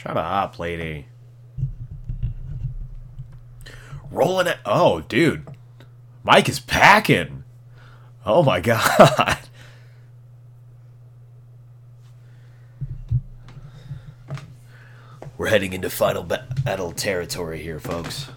Shut 0.08 0.16
up, 0.16 0.58
lady. 0.58 1.04
Rolling 4.10 4.46
it. 4.46 4.56
Oh, 4.64 5.02
dude. 5.02 5.46
Mike 6.24 6.48
is 6.48 6.60
packing. 6.60 7.44
Oh 8.24 8.42
my 8.42 8.58
god. 8.62 9.38
We're 15.36 15.48
heading 15.48 15.74
into 15.74 15.90
final 15.90 16.22
battle 16.22 16.92
territory 16.92 17.62
here, 17.62 17.78
folks. 17.78 18.30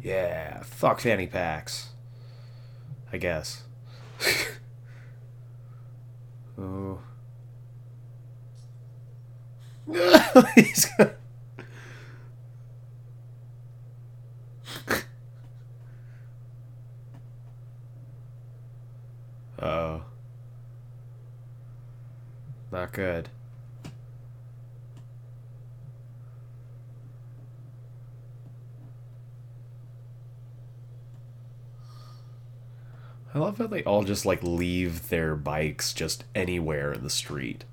Yeah, 0.00 0.62
fuck 0.78 1.00
fanny 1.00 1.26
packs. 1.26 1.88
I 3.12 3.16
guess. 3.16 3.64
oh. 6.56 7.00
He's 10.54 10.84
got... 10.96 11.16
oh. 19.60 20.02
good. 22.92 23.28
I 33.34 33.38
love 33.38 33.58
how 33.58 33.66
they 33.66 33.84
all 33.84 34.04
just 34.04 34.24
like 34.24 34.42
leave 34.42 35.10
their 35.10 35.36
bikes 35.36 35.92
just 35.92 36.24
anywhere 36.34 36.92
in 36.92 37.02
the 37.02 37.10
street. 37.10 37.64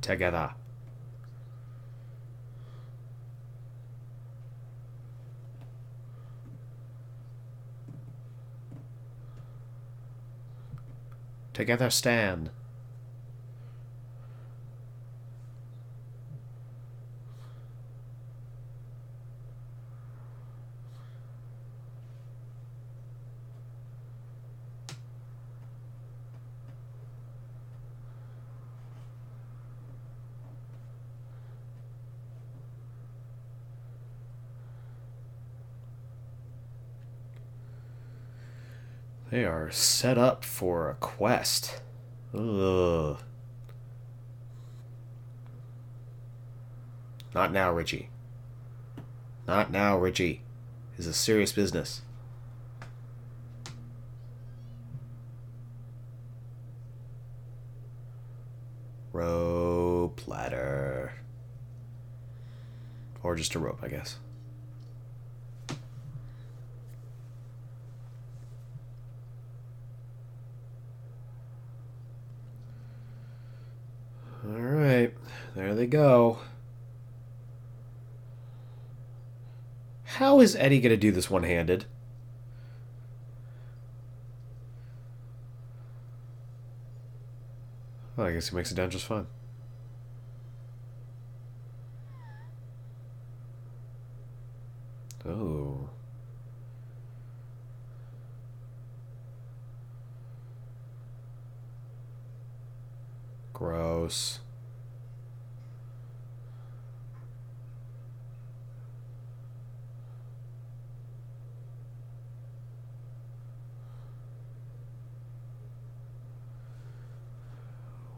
Together. 0.00 0.50
Together 11.60 11.90
stand. 11.90 12.48
They 39.40 39.46
are 39.46 39.70
set 39.70 40.18
up 40.18 40.44
for 40.44 40.90
a 40.90 40.94
quest. 40.96 41.80
Ugh. 42.34 43.18
Not 47.34 47.50
now, 47.50 47.72
Richie. 47.72 48.10
Not 49.48 49.72
now, 49.72 49.96
Richie. 49.96 50.42
This 50.98 51.06
is 51.06 51.16
serious 51.16 51.52
business. 51.52 52.02
Rope 59.10 60.20
ladder. 60.28 61.14
Or 63.22 63.36
just 63.36 63.54
a 63.54 63.58
rope, 63.58 63.78
I 63.82 63.88
guess. 63.88 64.18
Alright, 74.46 75.14
there 75.54 75.68
they 75.80 75.86
go. 75.86 76.38
How 80.04 80.40
is 80.40 80.54
Eddie 80.54 80.78
going 80.78 80.90
to 80.90 80.96
do 80.98 81.10
this 81.10 81.30
one 81.30 81.44
handed? 81.44 81.86
Well, 88.14 88.26
I 88.26 88.32
guess 88.32 88.50
he 88.50 88.56
makes 88.56 88.70
it 88.70 88.74
down 88.74 88.90
just 88.90 89.06
fine. 89.06 89.26
Oh. 95.24 95.88
Gross. 103.54 104.40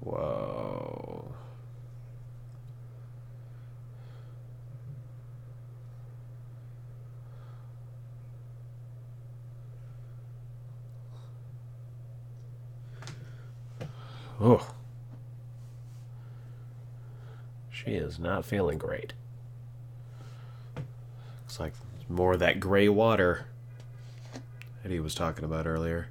Whoa. 0.04 1.32
Oh. 14.40 14.74
She 17.70 17.94
is 18.12 18.18
not 18.18 18.44
feeling 18.44 18.76
great. 18.76 19.14
Looks 20.76 21.58
like 21.58 21.72
more 22.10 22.34
of 22.34 22.40
that 22.40 22.60
gray 22.60 22.90
water 22.90 23.46
Eddie 24.84 25.00
was 25.00 25.14
talking 25.14 25.44
about 25.44 25.66
earlier. 25.66 26.08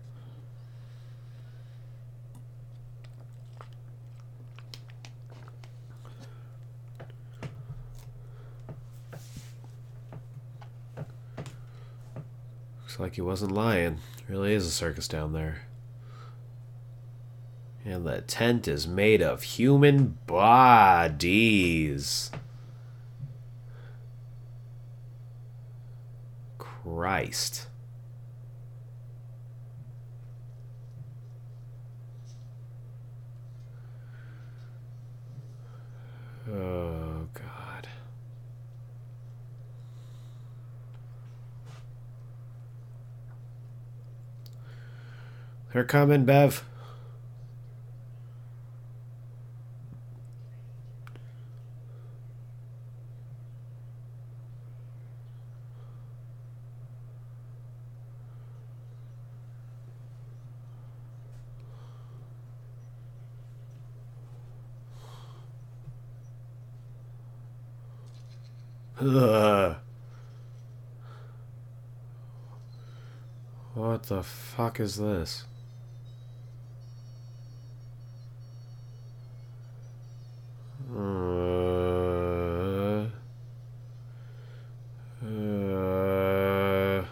Looks 12.82 12.98
like 12.98 13.16
he 13.16 13.22
wasn't 13.22 13.52
lying. 13.52 14.00
There 14.18 14.36
really 14.36 14.54
is 14.54 14.66
a 14.66 14.72
circus 14.72 15.08
down 15.08 15.34
there. 15.34 15.64
And 18.02 18.10
the 18.10 18.22
tent 18.22 18.68
is 18.68 18.88
made 18.88 19.22
of 19.22 19.44
human 19.44 20.18
bodies. 20.26 21.52
Christ. 26.58 27.68
Oh, 36.50 37.28
God. 37.36 37.88
They're 45.72 45.84
coming, 45.84 46.26
Bev. 46.26 46.66
Ugh. 69.02 69.76
What 73.74 74.04
the 74.04 74.22
fuck 74.62 74.80
is 74.80 74.98
this? 74.98 75.46
Uh, 80.96 81.00
uh, 85.26 87.06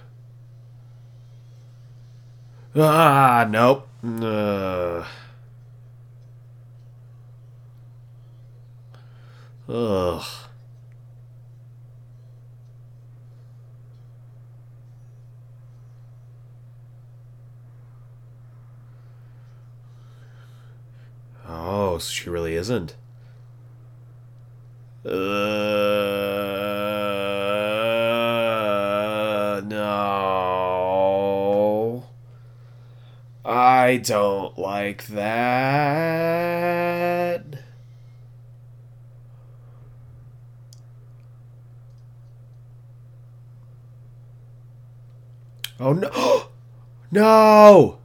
ah, 2.76 3.48
nope. 3.50 3.88
Uh, 4.04 5.04
ugh. 9.68 10.49
Oh, 21.52 21.98
so 21.98 22.12
she 22.12 22.30
really 22.30 22.56
isn't. 22.56 22.96
Uh, 25.04 25.10
no. 29.66 30.10
I 33.44 33.98
don't 33.98 34.60
like 34.60 35.08
that. 35.08 36.00
Oh 45.80 45.94
no. 45.94 46.44
no. 47.12 47.99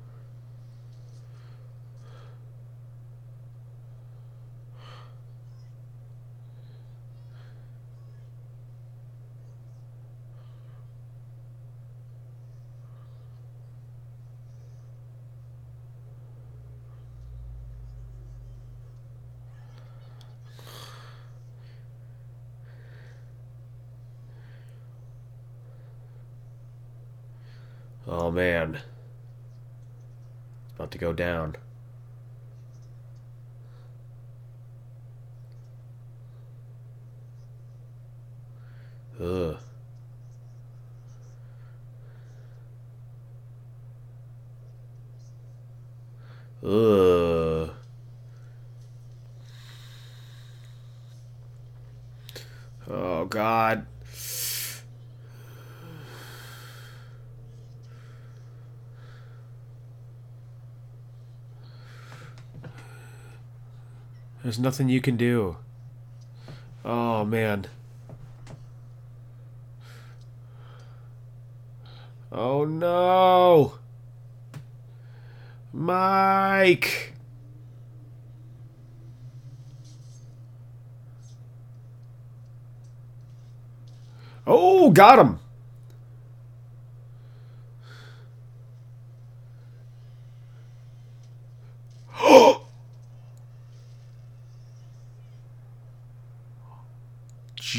To 30.94 30.98
go 30.98 31.12
down. 31.12 31.56
Ugh. 39.20 39.58
Ugh. 46.62 47.70
Oh 52.88 53.24
God. 53.24 53.86
There's 64.44 64.58
nothing 64.58 64.90
you 64.90 65.00
can 65.00 65.16
do. 65.16 65.56
Oh 66.84 67.24
man. 67.24 67.66
Oh 72.30 72.66
no. 72.66 73.78
Mike. 75.72 77.14
Oh, 84.46 84.90
got 84.90 85.18
him. 85.18 85.38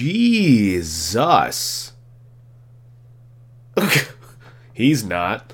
Jesus. 0.05 1.93
He's 4.73 5.03
not. 5.03 5.51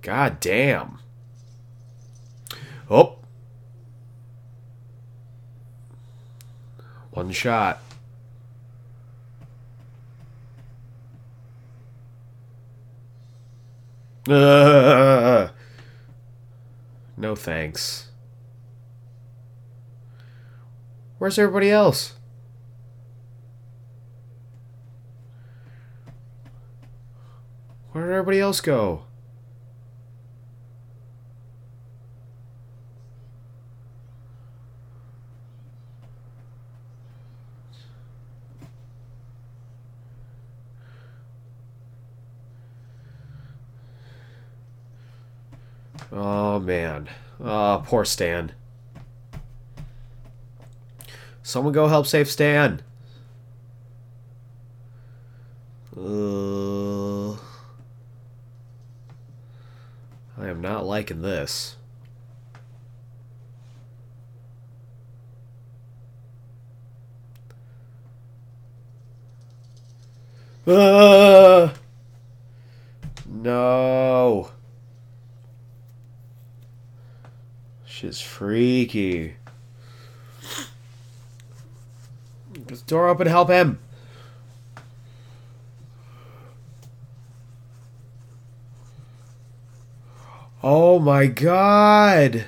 God 0.00 0.38
damn. 0.38 1.00
Oh. 2.88 3.16
One 7.10 7.32
shot. 7.32 7.82
Uh, 14.28 15.48
no 17.16 17.34
thanks. 17.34 18.10
Where's 21.18 21.40
everybody 21.40 21.72
else? 21.72 22.15
Where 27.96 28.04
did 28.04 28.12
everybody 28.12 28.40
else 28.40 28.60
go? 28.60 29.04
Oh 46.12 46.58
man. 46.58 47.08
Oh, 47.42 47.82
poor 47.86 48.04
Stan. 48.04 48.52
Someone 51.42 51.72
go 51.72 51.88
help 51.88 52.06
save 52.06 52.28
Stan 52.28 52.82
I 60.46 60.50
am 60.50 60.55
not 60.66 60.84
liking 60.84 61.22
this. 61.22 61.76
Uh, 70.66 71.72
no. 73.24 74.50
Shit's 77.84 78.20
freaky. 78.20 79.36
Just 82.66 82.88
door 82.88 83.08
open, 83.08 83.28
help 83.28 83.48
him. 83.48 83.78
Oh 90.68 90.98
my 90.98 91.26
god. 91.28 92.46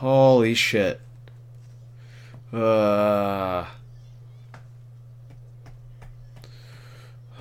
Holy 0.00 0.54
shit. 0.54 1.02
Uh. 2.50 3.66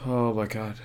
Oh 0.06 0.34
my 0.34 0.48
god. 0.48 0.76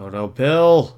Oh 0.00 0.08
no, 0.08 0.28
Bill! 0.28 0.96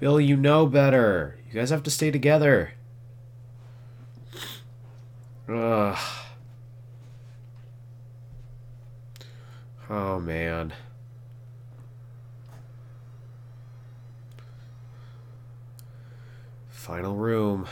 Bill, 0.00 0.18
you 0.18 0.36
know 0.38 0.64
better. 0.64 1.38
You 1.46 1.52
guys 1.52 1.68
have 1.68 1.82
to 1.82 1.90
stay 1.90 2.10
together. 2.10 2.72
Ugh. 5.50 5.98
Oh, 9.90 10.18
man. 10.18 10.72
Final 16.84 17.16
room. 17.16 17.66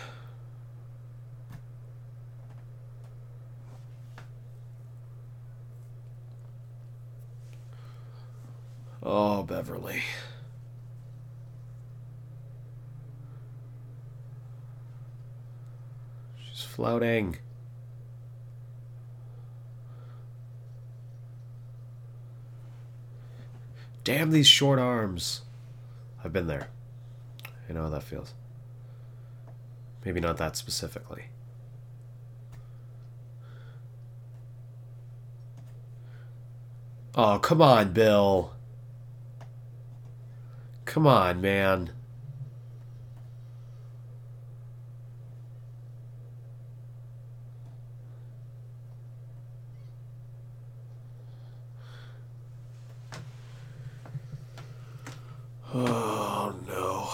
Oh, 9.02 9.43
Beverly. 9.43 10.02
She's 16.51 16.62
flouting. 16.62 17.36
Damn 24.05 24.30
these 24.30 24.47
short 24.47 24.78
arms. 24.78 25.43
I've 26.24 26.32
been 26.32 26.47
there. 26.47 26.68
You 27.68 27.74
know 27.74 27.82
how 27.82 27.90
that 27.90 28.05
feels. 28.05 28.32
Maybe 30.04 30.20
not 30.20 30.36
that 30.38 30.56
specifically. 30.56 31.24
Oh, 37.14 37.38
come 37.38 37.60
on, 37.60 37.92
Bill. 37.92 38.52
Come 40.86 41.06
on, 41.06 41.40
man. 41.40 41.90
Oh 55.74 56.54
no. 56.66 57.08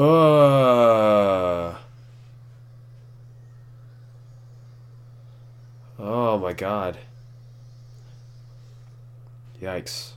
Uh. 0.00 1.74
Oh 5.98 6.38
my 6.38 6.52
god. 6.54 6.96
Yikes. 9.60 10.12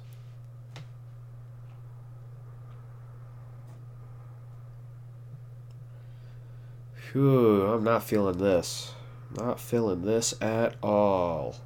Phew, 6.93 7.65
I'm 7.65 7.83
not 8.01 8.07
feeling 8.07 8.37
this. 8.39 8.95
Not 9.37 9.59
feeling 9.59 10.01
this 10.01 10.33
at 10.41 10.75
all. 10.81 11.57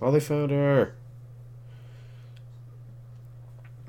Oh, 0.00 0.12
they 0.12 0.20
found 0.20 0.52
her. 0.52 0.94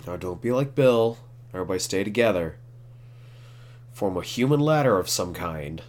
Now, 0.07 0.17
don't 0.17 0.41
be 0.41 0.51
like 0.51 0.73
Bill. 0.73 1.19
Everybody 1.53 1.77
stay 1.77 2.03
together. 2.03 2.57
Form 3.91 4.17
a 4.17 4.23
human 4.23 4.59
ladder 4.59 4.97
of 4.97 5.07
some 5.07 5.35
kind. 5.35 5.83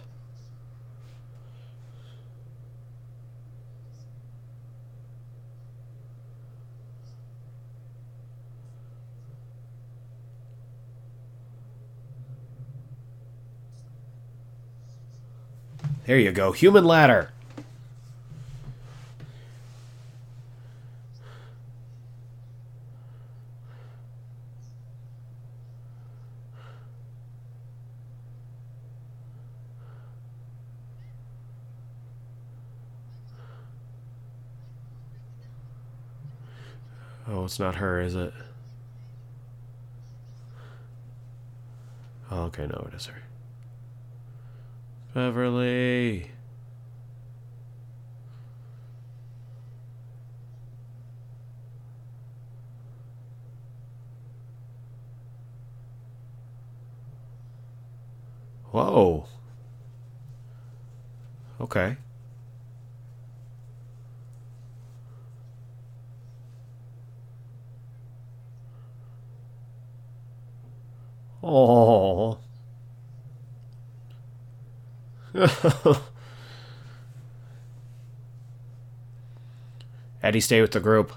There 16.11 16.19
you 16.19 16.33
go. 16.33 16.51
Human 16.51 16.83
ladder. 16.83 17.31
Oh, 37.25 37.45
it's 37.45 37.57
not 37.57 37.75
her, 37.75 38.01
is 38.01 38.15
it? 38.15 38.33
Oh, 42.29 42.41
okay, 42.47 42.67
no, 42.67 42.89
it 42.91 42.95
is 42.95 43.05
her. 43.05 43.30
Beverly. 45.13 46.31
Whoa. 58.71 59.25
Okay. 61.59 61.97
Oh. 71.43 72.37
Eddie, 80.21 80.39
stay 80.39 80.61
with 80.61 80.71
the 80.71 80.79
group. 80.79 81.13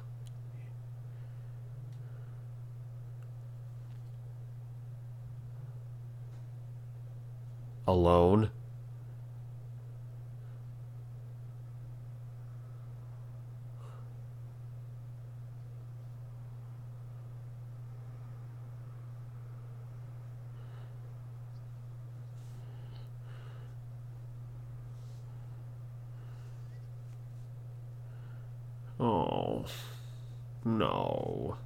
Alone. 7.86 8.50
Oh, 29.06 29.66
no. 30.64 31.56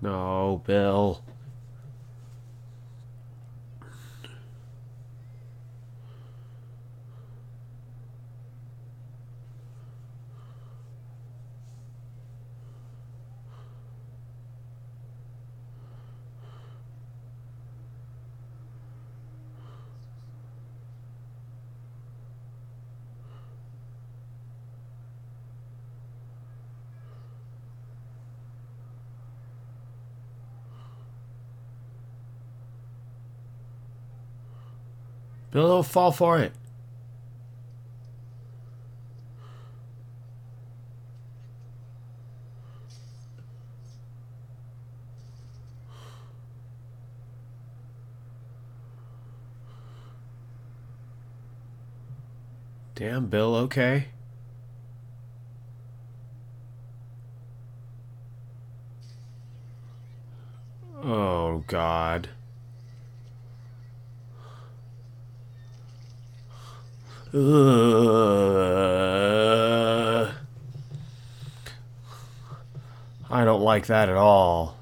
No, 0.00 0.53
Bill. 0.66 1.23
Will 35.74 35.82
fall 35.82 36.12
for 36.12 36.38
it. 36.38 36.52
Damn, 52.94 53.26
Bill, 53.26 53.56
okay. 53.56 54.06
Oh, 61.02 61.64
God. 61.66 62.28
I 67.36 67.40
don't 73.44 73.62
like 73.62 73.86
that 73.86 74.08
at 74.08 74.14
all. 74.16 74.73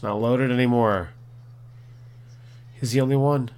It's 0.00 0.04
not 0.04 0.18
loaded 0.18 0.50
anymore. 0.50 1.10
He's 2.80 2.92
the 2.92 3.02
only 3.02 3.16
one. 3.16 3.50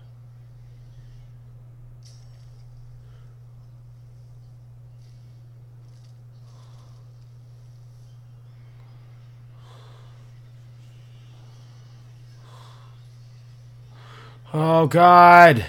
Oh, 14.53 14.89
God. 14.89 15.67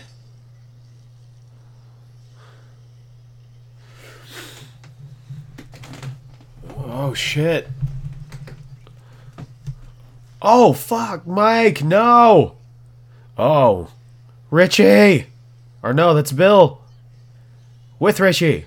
Oh, 6.75 7.13
shit. 7.13 7.69
Oh, 10.43 10.73
fuck, 10.73 11.25
Mike, 11.25 11.81
no. 11.83 12.55
Oh, 13.37 13.87
Richie. 14.51 15.27
Or 15.81 15.93
no, 15.93 16.13
that's 16.13 16.33
Bill. 16.33 16.81
With 17.97 18.19
Richie. 18.19 18.65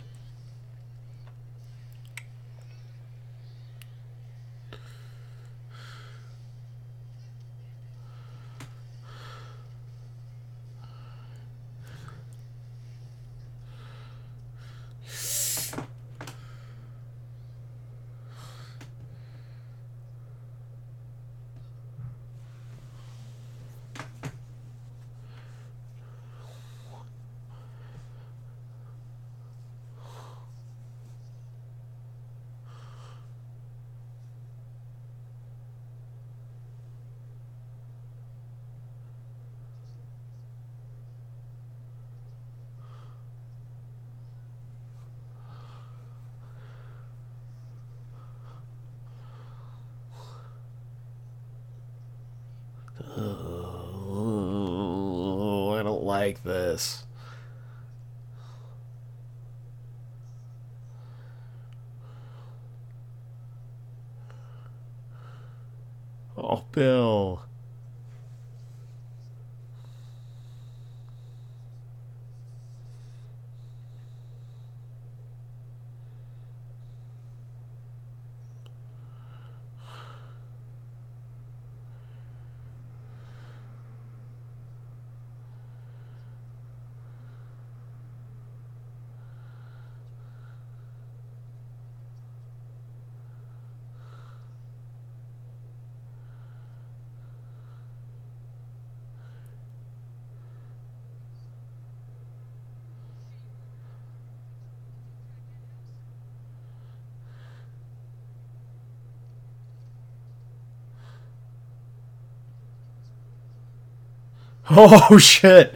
Oh 114.71 115.17
shit! 115.19 115.75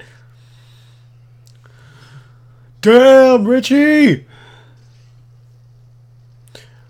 Damn, 2.81 3.47
Richie! 3.47 4.27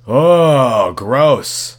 Oh, 0.07 0.93
gross. 0.93 1.77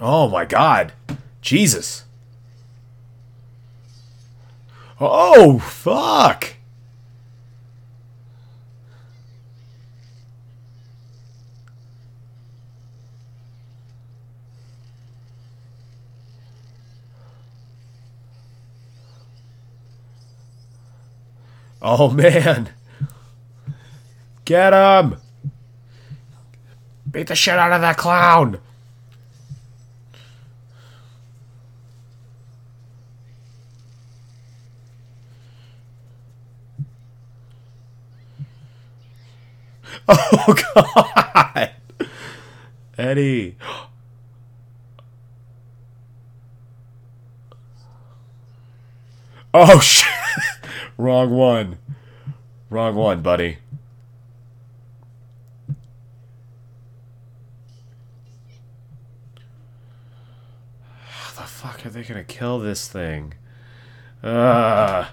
Oh 0.00 0.28
my 0.28 0.44
god. 0.44 0.92
Jesus. 1.42 2.04
Oh, 5.00 5.58
fuck. 5.58 6.54
Oh 21.90 22.10
man. 22.10 22.68
Get 24.44 24.74
him! 24.74 25.16
Beat 27.10 27.28
the 27.28 27.34
shit 27.34 27.54
out 27.54 27.72
of 27.72 27.80
that 27.80 27.96
clown! 27.96 28.58
Oh 40.10 40.54
god! 40.74 41.70
Eddie. 42.98 43.56
Oh 49.54 49.80
shit! 49.80 50.57
Wrong 50.98 51.30
one. 51.30 51.78
Wrong 52.70 52.96
one, 52.96 53.22
buddy. 53.22 53.58
How 61.06 61.40
the 61.40 61.46
fuck 61.46 61.86
are 61.86 61.90
they 61.90 62.02
gonna 62.02 62.24
kill 62.24 62.58
this 62.58 62.88
thing? 62.88 63.34
Uh 64.24 65.06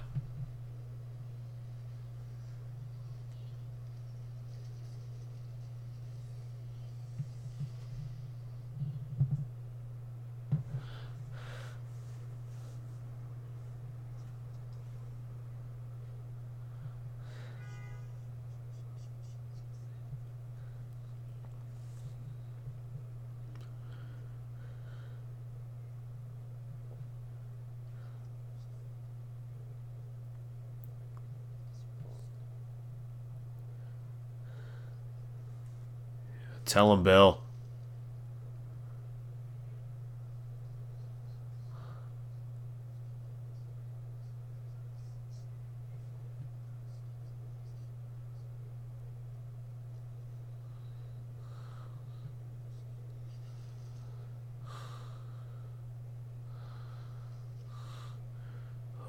Tell 36.65 36.91
him, 36.91 37.03
Bill. 37.03 37.41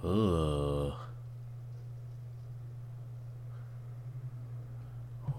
Ugh. 0.04 0.92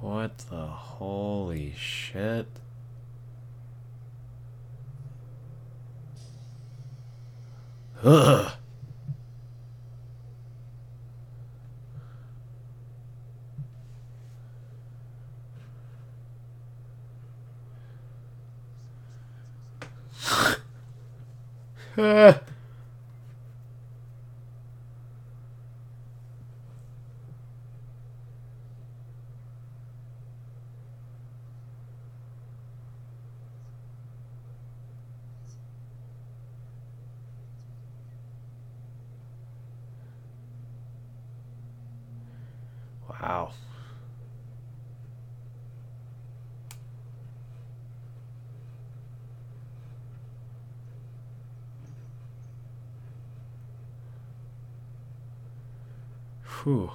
What 0.01 0.37
the 0.49 0.67
holy 0.67 1.73
shit? 1.77 2.47
Ugh. 8.07 8.51
Ah. 21.99 22.39
Wow. 43.09 43.51
Whew. 56.67 56.91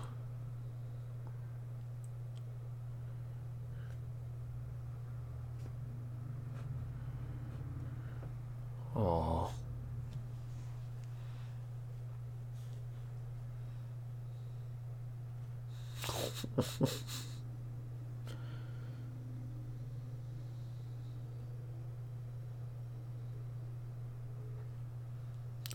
Oh. 8.94 9.50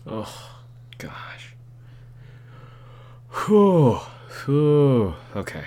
oh, 0.06 0.60
gosh. 0.98 1.56
Whew. 3.48 3.98
Whew. 4.44 5.14
Okay. 5.34 5.64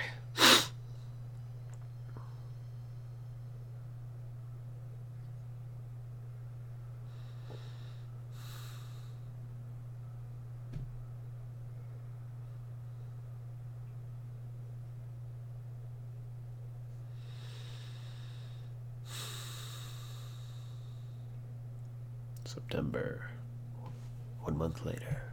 September. 22.46 23.32
One 24.44 24.56
month 24.56 24.86
later. 24.86 25.32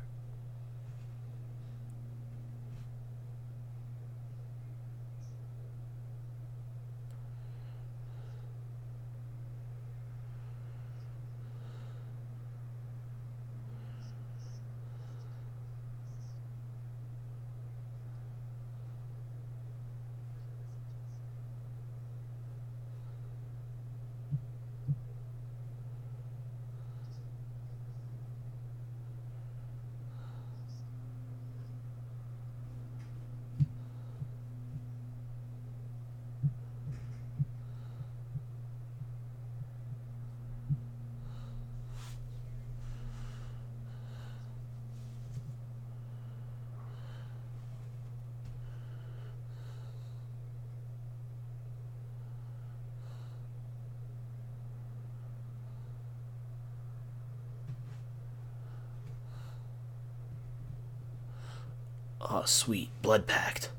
Oh, 62.20 62.37
sweet. 62.48 62.90
Blood 63.02 63.26
pact. 63.26 63.70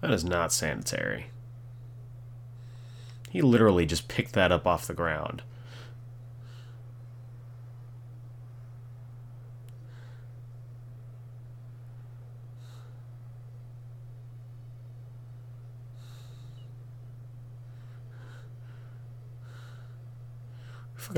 That 0.00 0.10
is 0.12 0.24
not 0.24 0.52
sanitary. 0.52 1.26
He 3.30 3.42
literally 3.42 3.84
just 3.84 4.08
picked 4.08 4.32
that 4.32 4.52
up 4.52 4.66
off 4.66 4.86
the 4.86 4.94
ground. 4.94 5.42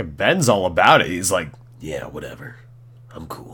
Ben's 0.05 0.49
all 0.49 0.67
about 0.67 1.01
it. 1.01 1.09
He's 1.09 1.31
like, 1.33 1.49
yeah, 1.81 2.07
whatever. 2.07 2.57
I'm 3.15 3.27
cool. 3.27 3.50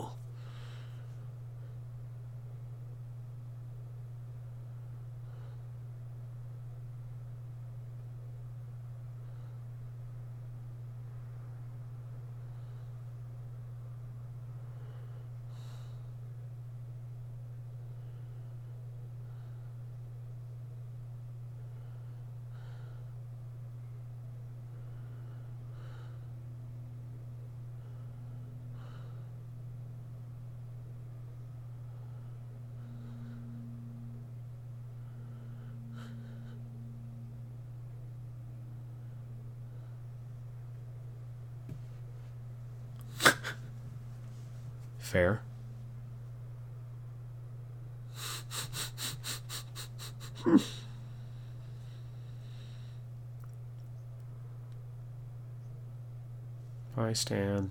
Bye, 57.16 57.20
Stan. 57.20 57.70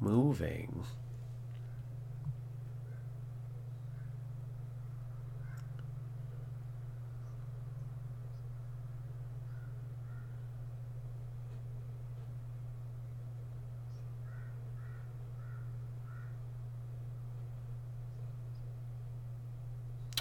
Moving. 0.00 0.84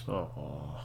Oh. 0.08 0.80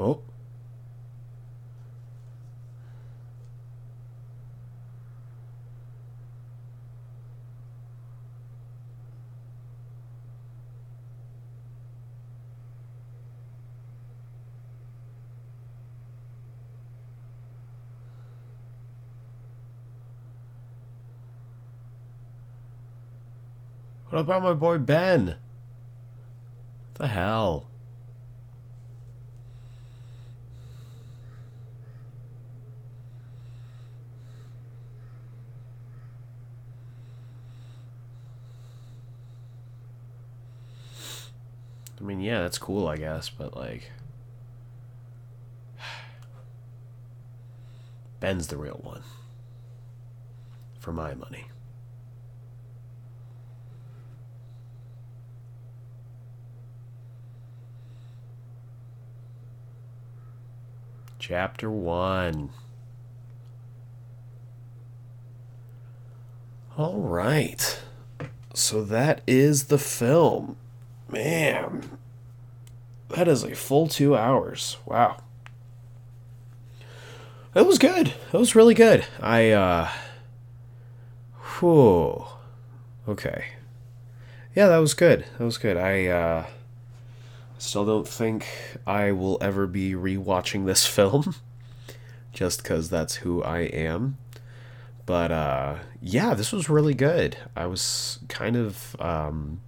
Oh. 0.00 0.22
What 24.08 24.20
about 24.20 24.42
my 24.42 24.54
boy 24.54 24.78
Ben? 24.78 25.26
What 25.26 25.36
the 26.94 27.06
hell? 27.06 27.66
I 42.00 42.02
mean, 42.02 42.20
yeah, 42.20 42.39
that's 42.50 42.58
cool, 42.58 42.88
I 42.88 42.96
guess, 42.96 43.30
but 43.30 43.56
like. 43.56 43.92
Ben's 48.18 48.48
the 48.48 48.56
real 48.56 48.80
one. 48.82 49.04
For 50.80 50.92
my 50.92 51.14
money. 51.14 51.46
Chapter 61.20 61.70
1. 61.70 62.50
All 66.76 67.00
right. 67.00 67.80
So 68.54 68.82
that 68.82 69.20
is 69.28 69.66
the 69.66 69.78
film. 69.78 70.56
Man, 71.08 71.99
that 73.20 73.28
is 73.28 73.44
a 73.44 73.54
full 73.54 73.86
two 73.86 74.16
hours. 74.16 74.78
Wow. 74.86 75.18
That 77.52 77.66
was 77.66 77.78
good. 77.78 78.14
That 78.32 78.38
was 78.38 78.54
really 78.54 78.72
good. 78.72 79.04
I, 79.20 79.50
uh. 79.50 79.90
Whew. 81.58 82.24
Okay. 83.06 83.44
Yeah, 84.54 84.68
that 84.68 84.78
was 84.78 84.94
good. 84.94 85.26
That 85.36 85.44
was 85.44 85.58
good. 85.58 85.76
I, 85.76 86.06
uh. 86.06 86.46
Still 87.58 87.84
don't 87.84 88.08
think 88.08 88.46
I 88.86 89.12
will 89.12 89.36
ever 89.42 89.66
be 89.66 89.92
rewatching 89.92 90.64
this 90.64 90.86
film. 90.96 91.34
just 92.32 92.62
because 92.62 92.88
that's 92.88 93.16
who 93.16 93.42
I 93.42 93.64
am. 93.64 94.16
But, 95.04 95.30
uh. 95.30 95.76
Yeah, 96.00 96.32
this 96.32 96.52
was 96.52 96.70
really 96.70 96.94
good. 96.94 97.36
I 97.54 97.66
was 97.66 98.20
kind 98.28 98.56
of, 98.56 98.96
um 98.98 99.60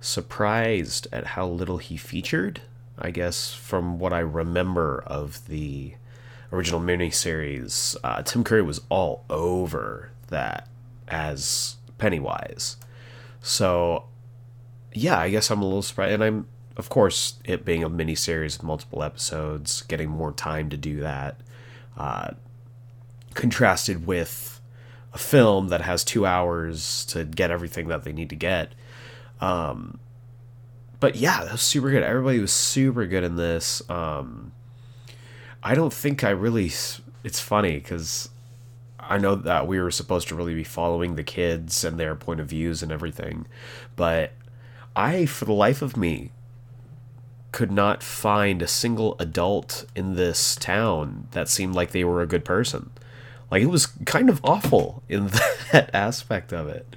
surprised 0.00 1.08
at 1.12 1.26
how 1.28 1.46
little 1.46 1.78
he 1.78 1.96
featured. 1.96 2.62
I 2.98 3.10
guess 3.10 3.52
from 3.52 3.98
what 3.98 4.12
I 4.12 4.20
remember 4.20 5.02
of 5.06 5.46
the 5.48 5.94
original 6.52 6.80
miniseries, 6.80 7.96
uh, 8.02 8.22
Tim 8.22 8.44
Curry 8.44 8.62
was 8.62 8.80
all 8.88 9.24
over 9.28 10.10
that 10.28 10.68
as 11.08 11.76
Pennywise. 11.98 12.76
So, 13.40 14.04
yeah, 14.92 15.18
I 15.18 15.30
guess 15.30 15.50
I'm 15.50 15.62
a 15.62 15.64
little 15.64 15.82
surprised. 15.82 16.14
And 16.14 16.24
I'm, 16.24 16.48
of 16.76 16.88
course, 16.88 17.38
it 17.44 17.64
being 17.64 17.84
a 17.84 17.90
miniseries 17.90 18.58
with 18.58 18.62
multiple 18.62 19.02
episodes, 19.02 19.82
getting 19.82 20.08
more 20.08 20.32
time 20.32 20.70
to 20.70 20.76
do 20.76 21.00
that, 21.00 21.40
uh, 21.96 22.30
contrasted 23.34 24.06
with 24.06 24.60
a 25.12 25.18
film 25.18 25.68
that 25.68 25.82
has 25.82 26.04
two 26.04 26.26
hours 26.26 27.04
to 27.06 27.24
get 27.24 27.50
everything 27.50 27.88
that 27.88 28.04
they 28.04 28.12
need 28.12 28.30
to 28.30 28.36
get. 28.36 28.72
Um, 29.40 29.98
but 31.00 31.16
yeah, 31.16 31.44
that 31.44 31.52
was 31.52 31.62
super 31.62 31.90
good. 31.90 32.02
Everybody 32.02 32.38
was 32.38 32.52
super 32.52 33.06
good 33.06 33.24
in 33.24 33.36
this. 33.36 33.82
Um, 33.90 34.52
I 35.62 35.74
don't 35.74 35.92
think 35.92 36.24
I 36.24 36.30
really. 36.30 36.72
It's 37.24 37.40
funny 37.40 37.74
because 37.74 38.28
I 38.98 39.18
know 39.18 39.34
that 39.34 39.66
we 39.66 39.80
were 39.80 39.90
supposed 39.90 40.28
to 40.28 40.34
really 40.34 40.54
be 40.54 40.64
following 40.64 41.16
the 41.16 41.24
kids 41.24 41.84
and 41.84 41.98
their 41.98 42.14
point 42.14 42.40
of 42.40 42.48
views 42.48 42.82
and 42.82 42.90
everything, 42.90 43.46
but 43.94 44.32
I, 44.94 45.26
for 45.26 45.44
the 45.44 45.52
life 45.52 45.82
of 45.82 45.96
me, 45.96 46.30
could 47.52 47.70
not 47.70 48.02
find 48.02 48.62
a 48.62 48.66
single 48.66 49.16
adult 49.18 49.86
in 49.94 50.14
this 50.14 50.56
town 50.56 51.28
that 51.30 51.48
seemed 51.48 51.74
like 51.74 51.90
they 51.90 52.04
were 52.04 52.22
a 52.22 52.26
good 52.26 52.44
person. 52.44 52.90
Like 53.50 53.62
it 53.62 53.66
was 53.66 53.86
kind 53.86 54.28
of 54.28 54.40
awful 54.44 55.02
in 55.08 55.26
that 55.72 55.90
aspect 55.94 56.52
of 56.52 56.68
it. 56.68 56.96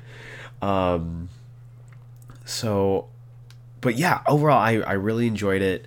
Um, 0.62 1.30
so, 2.50 3.08
but 3.82 3.96
yeah, 3.96 4.22
overall, 4.28 4.58
I, 4.58 4.78
I 4.78 4.94
really 4.94 5.28
enjoyed 5.28 5.62
it. 5.62 5.86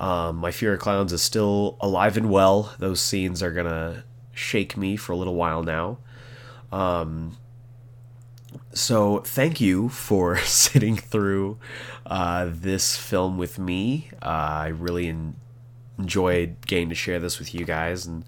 Um, 0.00 0.36
my 0.36 0.50
fear 0.50 0.74
of 0.74 0.80
clowns 0.80 1.12
is 1.12 1.22
still 1.22 1.76
alive 1.80 2.16
and 2.16 2.30
well. 2.30 2.74
Those 2.78 3.00
scenes 3.00 3.42
are 3.42 3.52
gonna 3.52 4.04
shake 4.32 4.76
me 4.76 4.96
for 4.96 5.12
a 5.12 5.16
little 5.16 5.34
while 5.34 5.62
now. 5.62 5.98
Um, 6.72 7.36
so 8.72 9.18
thank 9.20 9.60
you 9.60 9.88
for 9.88 10.36
sitting 10.44 10.96
through 10.96 11.58
uh, 12.06 12.48
this 12.50 12.96
film 12.96 13.38
with 13.38 13.58
me. 13.58 14.10
Uh, 14.22 14.26
I 14.26 14.68
really 14.68 15.08
en- 15.08 15.36
enjoyed 15.98 16.56
getting 16.66 16.88
to 16.88 16.94
share 16.94 17.20
this 17.20 17.38
with 17.38 17.54
you 17.54 17.64
guys 17.64 18.06
and 18.06 18.24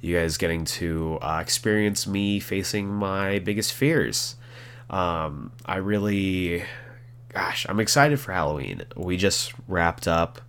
you 0.00 0.16
guys 0.16 0.36
getting 0.36 0.64
to 0.64 1.18
uh, 1.22 1.38
experience 1.40 2.06
me 2.06 2.40
facing 2.40 2.88
my 2.88 3.38
biggest 3.38 3.72
fears. 3.72 4.36
Um, 4.90 5.52
I 5.64 5.76
really 5.76 6.64
gosh, 7.28 7.66
I'm 7.68 7.80
excited 7.80 8.20
for 8.20 8.32
Halloween. 8.32 8.82
We 8.96 9.16
just 9.16 9.52
wrapped 9.68 10.08
up 10.08 10.40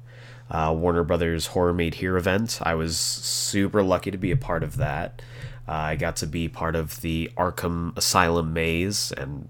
uh, 0.49 0.73
Warner 0.77 1.03
Brothers 1.03 1.47
Horror 1.47 1.73
Made 1.73 1.95
Here 1.95 2.17
event. 2.17 2.59
I 2.63 2.75
was 2.75 2.97
super 2.97 3.83
lucky 3.83 4.11
to 4.11 4.17
be 4.17 4.31
a 4.31 4.37
part 4.37 4.63
of 4.63 4.77
that. 4.77 5.21
Uh, 5.67 5.71
I 5.71 5.95
got 5.95 6.15
to 6.17 6.27
be 6.27 6.47
part 6.47 6.75
of 6.75 7.01
the 7.01 7.29
Arkham 7.35 7.97
Asylum 7.97 8.53
maze, 8.53 9.11
and 9.11 9.49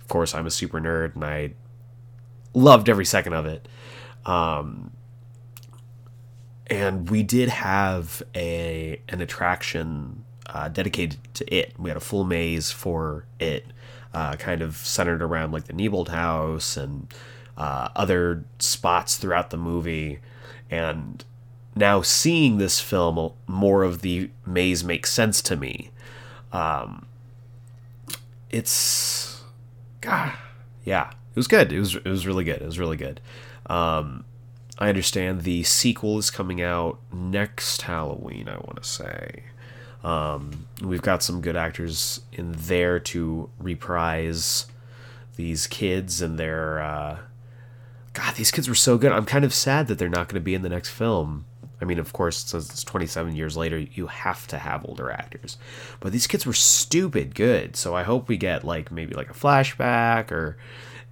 of 0.00 0.08
course, 0.08 0.34
I'm 0.34 0.46
a 0.46 0.50
super 0.50 0.78
nerd, 0.78 1.14
and 1.14 1.24
I 1.24 1.52
loved 2.52 2.88
every 2.88 3.06
second 3.06 3.32
of 3.32 3.46
it. 3.46 3.66
Um, 4.26 4.92
and 6.66 7.10
we 7.10 7.22
did 7.22 7.48
have 7.48 8.22
a 8.34 9.00
an 9.08 9.20
attraction 9.20 10.24
uh, 10.46 10.68
dedicated 10.68 11.18
to 11.34 11.54
it. 11.54 11.74
We 11.78 11.88
had 11.88 11.96
a 11.96 12.00
full 12.00 12.24
maze 12.24 12.70
for 12.70 13.24
it, 13.40 13.66
uh, 14.14 14.36
kind 14.36 14.62
of 14.62 14.76
centered 14.76 15.22
around 15.22 15.52
like 15.52 15.64
the 15.64 15.72
Neibolt 15.72 16.08
house 16.08 16.76
and 16.76 17.12
uh, 17.58 17.88
other 17.96 18.44
spots 18.58 19.16
throughout 19.16 19.50
the 19.50 19.56
movie. 19.56 20.20
And 20.70 21.24
now 21.74 22.00
seeing 22.00 22.58
this 22.58 22.80
film, 22.80 23.32
more 23.46 23.82
of 23.82 24.00
the 24.02 24.30
maze 24.46 24.84
makes 24.84 25.12
sense 25.12 25.42
to 25.42 25.56
me. 25.56 25.90
Um, 26.52 27.06
it's, 28.50 29.42
God, 30.00 30.32
yeah, 30.84 31.10
it 31.10 31.36
was 31.36 31.48
good. 31.48 31.72
It 31.72 31.80
was 31.80 31.96
it 31.96 32.04
was 32.04 32.26
really 32.26 32.44
good. 32.44 32.62
It 32.62 32.66
was 32.66 32.78
really 32.78 32.96
good. 32.96 33.20
Um, 33.66 34.24
I 34.78 34.88
understand 34.88 35.42
the 35.42 35.64
sequel 35.64 36.18
is 36.18 36.30
coming 36.30 36.62
out 36.62 37.00
next 37.12 37.82
Halloween. 37.82 38.48
I 38.48 38.56
want 38.56 38.76
to 38.80 38.88
say. 38.88 39.44
Um, 40.04 40.66
we've 40.82 41.02
got 41.02 41.22
some 41.22 41.40
good 41.40 41.56
actors 41.56 42.20
in 42.32 42.52
there 42.52 43.00
to 43.00 43.50
reprise 43.58 44.66
these 45.36 45.66
kids 45.66 46.20
and 46.22 46.38
their. 46.38 46.80
Uh, 46.80 47.18
God, 48.12 48.36
these 48.36 48.52
kids 48.52 48.68
were 48.68 48.76
so 48.76 48.96
good. 48.96 49.10
I'm 49.10 49.24
kind 49.24 49.44
of 49.44 49.52
sad 49.52 49.88
that 49.88 49.98
they're 49.98 50.08
not 50.08 50.28
going 50.28 50.40
to 50.40 50.44
be 50.44 50.54
in 50.54 50.62
the 50.62 50.68
next 50.68 50.90
film. 50.90 51.46
I 51.80 51.84
mean, 51.84 51.98
of 51.98 52.12
course, 52.12 52.44
since 52.44 52.70
it's 52.70 52.84
27 52.84 53.34
years 53.34 53.56
later, 53.56 53.78
you 53.78 54.06
have 54.06 54.46
to 54.48 54.58
have 54.58 54.84
older 54.84 55.10
actors. 55.10 55.58
But 55.98 56.12
these 56.12 56.28
kids 56.28 56.46
were 56.46 56.52
stupid 56.52 57.34
good. 57.34 57.74
So 57.74 57.96
I 57.96 58.04
hope 58.04 58.28
we 58.28 58.36
get 58.36 58.62
like 58.62 58.92
maybe 58.92 59.14
like 59.14 59.30
a 59.30 59.34
flashback 59.34 60.30
or 60.30 60.56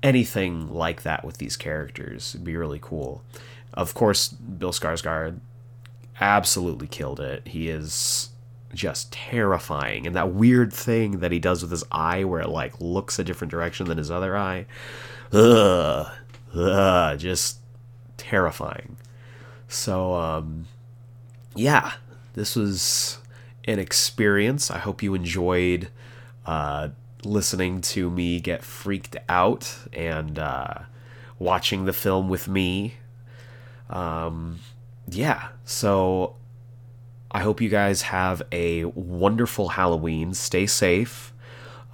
anything 0.03 0.73
like 0.73 1.03
that 1.03 1.25
with 1.25 1.39
these 1.39 1.57
characters. 1.57 2.35
It'd 2.35 2.45
be 2.45 2.57
really 2.57 2.79
cool. 2.81 3.25
Of 3.75 3.95
course, 3.95 4.29
Bill 4.29 4.73
Skarsgård 4.73 5.41
absolutely 6.21 6.87
killed 6.87 7.21
it. 7.21 7.49
He 7.49 7.69
is 7.69 8.31
just 8.75 9.13
terrifying. 9.13 10.07
And 10.07 10.17
that 10.17 10.33
weird 10.33 10.73
thing 10.73 11.21
that 11.21 11.33
he 11.33 11.39
does 11.39 11.63
with 11.63 11.71
his 11.71 11.85
eye 11.91 12.25
where 12.25 12.41
it 12.41 12.49
like 12.49 12.81
looks 12.81 13.19
a 13.19 13.25
different 13.25 13.51
direction 13.51 13.87
than 13.87 13.99
his 13.99 14.11
other 14.11 14.37
eye. 14.37 14.67
Ugh. 15.33 16.11
Ugh, 16.55 17.19
just 17.19 17.59
terrifying. 18.17 18.97
So 19.69 20.15
um 20.15 20.67
yeah, 21.55 21.93
this 22.35 22.57
was 22.57 23.19
an 23.65 23.79
experience. 23.79 24.71
I 24.71 24.79
hope 24.79 25.03
you 25.03 25.15
enjoyed 25.15 25.89
uh 26.47 26.89
listening 27.25 27.81
to 27.81 28.11
me 28.11 28.41
get 28.41 28.65
freaked 28.65 29.17
out 29.29 29.77
and 29.93 30.39
uh 30.39 30.75
watching 31.39 31.85
the 31.85 31.93
film 31.93 32.29
with 32.29 32.49
me. 32.49 32.95
Um 33.91 34.61
yeah, 35.09 35.49
so 35.65 36.37
I 37.33 37.41
hope 37.41 37.61
you 37.61 37.71
guys 37.71 38.03
have 38.03 38.43
a 38.53 38.85
wonderful 38.85 39.71
Halloween. 39.71 40.35
Stay 40.35 40.67
safe. 40.67 41.33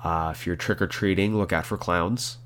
Uh, 0.03 0.33
if 0.35 0.47
you're 0.47 0.57
trick 0.57 0.83
or 0.83 0.89
treating, 0.89 1.37
look 1.37 1.53
out 1.53 1.65
for 1.65 1.77
clowns. 1.77 2.39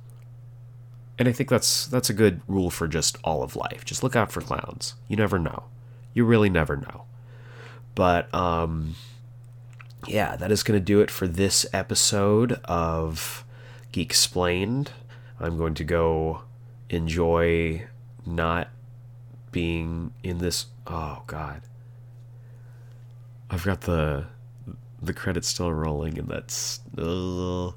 And 1.19 1.29
I 1.29 1.33
think 1.33 1.49
that's 1.49 1.87
that's 1.87 2.11
a 2.11 2.15
good 2.15 2.43
rule 2.47 2.71
for 2.71 2.87
just 2.89 3.17
all 3.25 3.43
of 3.43 3.57
life. 3.57 3.85
Just 3.85 4.03
look 4.03 4.15
out 4.15 4.31
for 4.31 4.41
clowns. 4.41 4.95
You 5.09 5.17
never 5.17 5.39
know. 5.39 5.65
You 6.15 6.25
really 6.25 6.51
never 6.51 6.77
know. 6.77 7.05
But 7.95 8.33
um, 8.35 8.97
yeah, 10.07 10.37
that 10.37 10.51
is 10.51 10.63
going 10.63 10.79
to 10.79 10.85
do 10.85 11.01
it 11.01 11.11
for 11.11 11.27
this 11.27 11.65
episode 11.73 12.55
of 12.65 13.45
Geek 13.93 14.11
Explained. 14.11 14.91
I'm 15.39 15.57
going 15.57 15.75
to 15.75 15.85
go 15.85 16.43
enjoy 16.91 17.87
not 18.27 18.69
being 19.51 20.13
in 20.23 20.39
this. 20.39 20.67
Oh 20.87 21.23
God, 21.27 21.63
I've 23.53 23.65
got 23.65 23.83
the 23.83 24.25
the 25.03 25.13
credits 25.13 25.49
still 25.49 25.73
rolling, 25.73 26.19
and 26.19 26.27
that's 26.27 26.81
those 26.95 27.75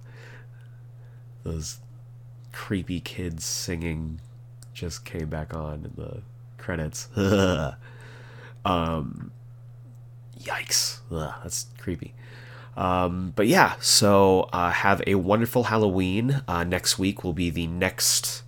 creepy 2.53 3.01
kids 3.01 3.43
singing 3.43 4.21
just 4.73 5.03
came 5.03 5.27
back 5.27 5.53
on 5.53 5.85
in 5.85 5.91
the 5.95 6.21
credits. 6.57 7.09
um, 8.65 9.31
yikes, 10.39 10.99
Ugh, 11.11 11.33
that's 11.43 11.67
creepy. 11.77 12.13
Um, 12.77 13.33
but 13.35 13.47
yeah, 13.47 13.75
so 13.81 14.49
uh, 14.53 14.71
have 14.71 15.01
a 15.05 15.15
wonderful 15.15 15.65
Halloween. 15.65 16.41
Uh, 16.47 16.63
next 16.63 16.97
week 16.97 17.23
will 17.23 17.33
be 17.33 17.49
the 17.49 17.67
next 17.67 18.43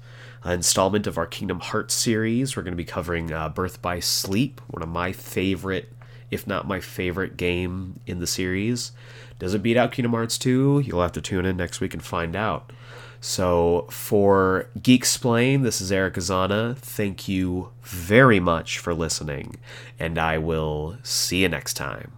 uh, 0.45 0.51
installment 0.51 1.07
of 1.07 1.17
our 1.17 1.25
Kingdom 1.25 1.59
Hearts 1.59 1.93
series. 1.93 2.55
We're 2.55 2.63
going 2.63 2.73
to 2.73 2.77
be 2.77 2.85
covering 2.85 3.33
uh, 3.33 3.49
Birth 3.49 3.81
by 3.81 3.99
Sleep, 3.99 4.61
one 4.67 4.83
of 4.83 4.89
my 4.89 5.11
favorite, 5.11 5.91
if 6.31 6.47
not 6.47 6.67
my 6.67 6.79
favorite 6.79 7.37
game 7.37 7.99
in 8.05 8.19
the 8.19 8.27
series. 8.27 8.91
Does 9.39 9.53
it 9.53 9.63
beat 9.63 9.77
out 9.77 9.91
Kingdom 9.91 10.13
Hearts 10.13 10.37
2? 10.37 10.83
You'll 10.85 11.01
have 11.01 11.11
to 11.13 11.21
tune 11.21 11.45
in 11.45 11.57
next 11.57 11.79
week 11.79 11.93
and 11.93 12.03
find 12.03 12.35
out. 12.35 12.71
So 13.19 13.87
for 13.89 14.69
Geek 14.81 15.01
Explain, 15.01 15.61
this 15.63 15.81
is 15.81 15.91
Eric 15.91 16.15
Azana. 16.15 16.77
Thank 16.77 17.27
you 17.27 17.71
very 17.81 18.39
much 18.39 18.79
for 18.79 18.93
listening, 18.93 19.55
and 19.99 20.17
I 20.17 20.37
will 20.37 20.97
see 21.03 21.41
you 21.41 21.49
next 21.49 21.73
time. 21.73 22.16